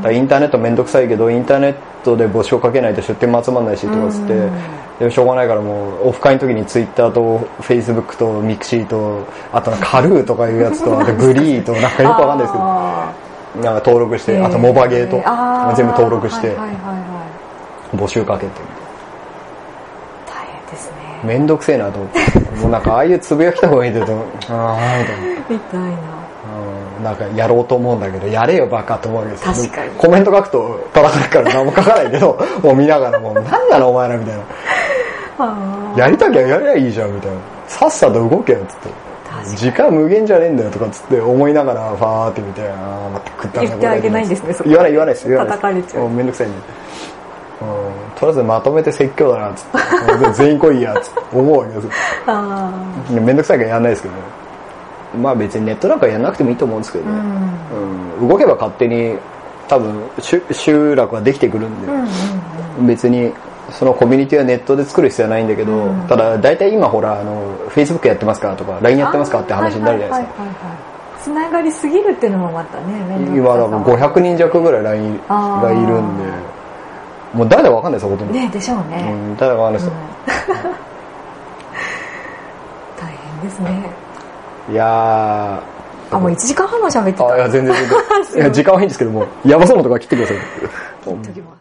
[0.04, 4.52] で、インターネットめんどくさいけどインターネットで募集をかけないと出店も集まんないしとかっつって、うん。
[5.00, 13.14] でもしょうがないからもうオフ会の時にツイッターとフェイスブックと mixi とあとカルーとかいうやつとあと GREE となんかよくわかんないですけどあ
[13.56, 15.76] なんか登録して、ーあとモバゲーとあー。
[15.76, 16.96] 全部登録してはいはいはいは
[17.94, 18.52] い募集かけて。
[20.28, 21.22] 大変ですね。
[21.24, 22.40] めんどくせえなと思って。
[22.62, 24.14] もうなんかああいうつぶやいた方がいいんだと
[24.50, 25.40] ああみたいな。
[25.50, 26.14] みたいな。
[26.14, 26.19] うん
[27.04, 29.48] なんかやろうと思うんだけどやれよバカと思うわけです。
[29.48, 29.92] よ確かに。
[29.98, 34.42] コメント書くと叩かれるから何も書かないけど もう見ながらもう何なのお前らみたいな。
[35.42, 37.38] あやりたきゃやりゃいいじゃんみたいな。
[37.68, 39.10] さっさと動けよっつって。
[39.56, 42.74] 時間無限じゃねえんだよとかっつって思いながらファーって見てあ
[43.08, 46.04] あまた食った言ってあげないんですね言わない言わないです言わないれちゃう。
[46.04, 46.58] もめんどくさいんで。
[46.58, 46.66] うん。
[48.16, 50.32] とりあえずまとめて説教だなっつって。
[50.34, 53.14] 全員来いやっつって思うわけです。
[53.16, 54.22] よめんどくさいからやんないですけどね
[55.18, 58.22] まあ別にネットなんかやんなくてもいいと思うんですけどね、ん。
[58.22, 58.28] うん。
[58.28, 59.18] 動けば勝手に
[59.68, 62.08] 多分集集落ができてくるんで、うんうん
[62.80, 62.88] うん。
[62.88, 63.32] 別に
[63.72, 66.08] そのコミュニティはネットで作る必要はないんだけど、うん。
[66.08, 70.50] ただ大体今ほらあの Facebook やってますかとか LINE やってますかって話になるじゃないですか、か
[71.22, 73.00] つながりすぎるっていうのもまたね
[73.36, 73.72] 今だか。
[73.72, 76.60] ら500人弱ぐらい LINE がいるんで。
[77.34, 79.94] もう誰だかわかんないですよほとんど、ねでしょううね、ん、誰だかわかんないですよ、
[82.98, 83.92] 大変ですね
[84.72, 85.64] いや
[86.12, 87.98] あもう1時間半も喋ってーあいたや全然全然。
[88.42, 88.46] い。
[88.46, 90.38] や時間はいいんですけどもやばそうなとこは切ってください。
[90.38, 91.58] 切っときます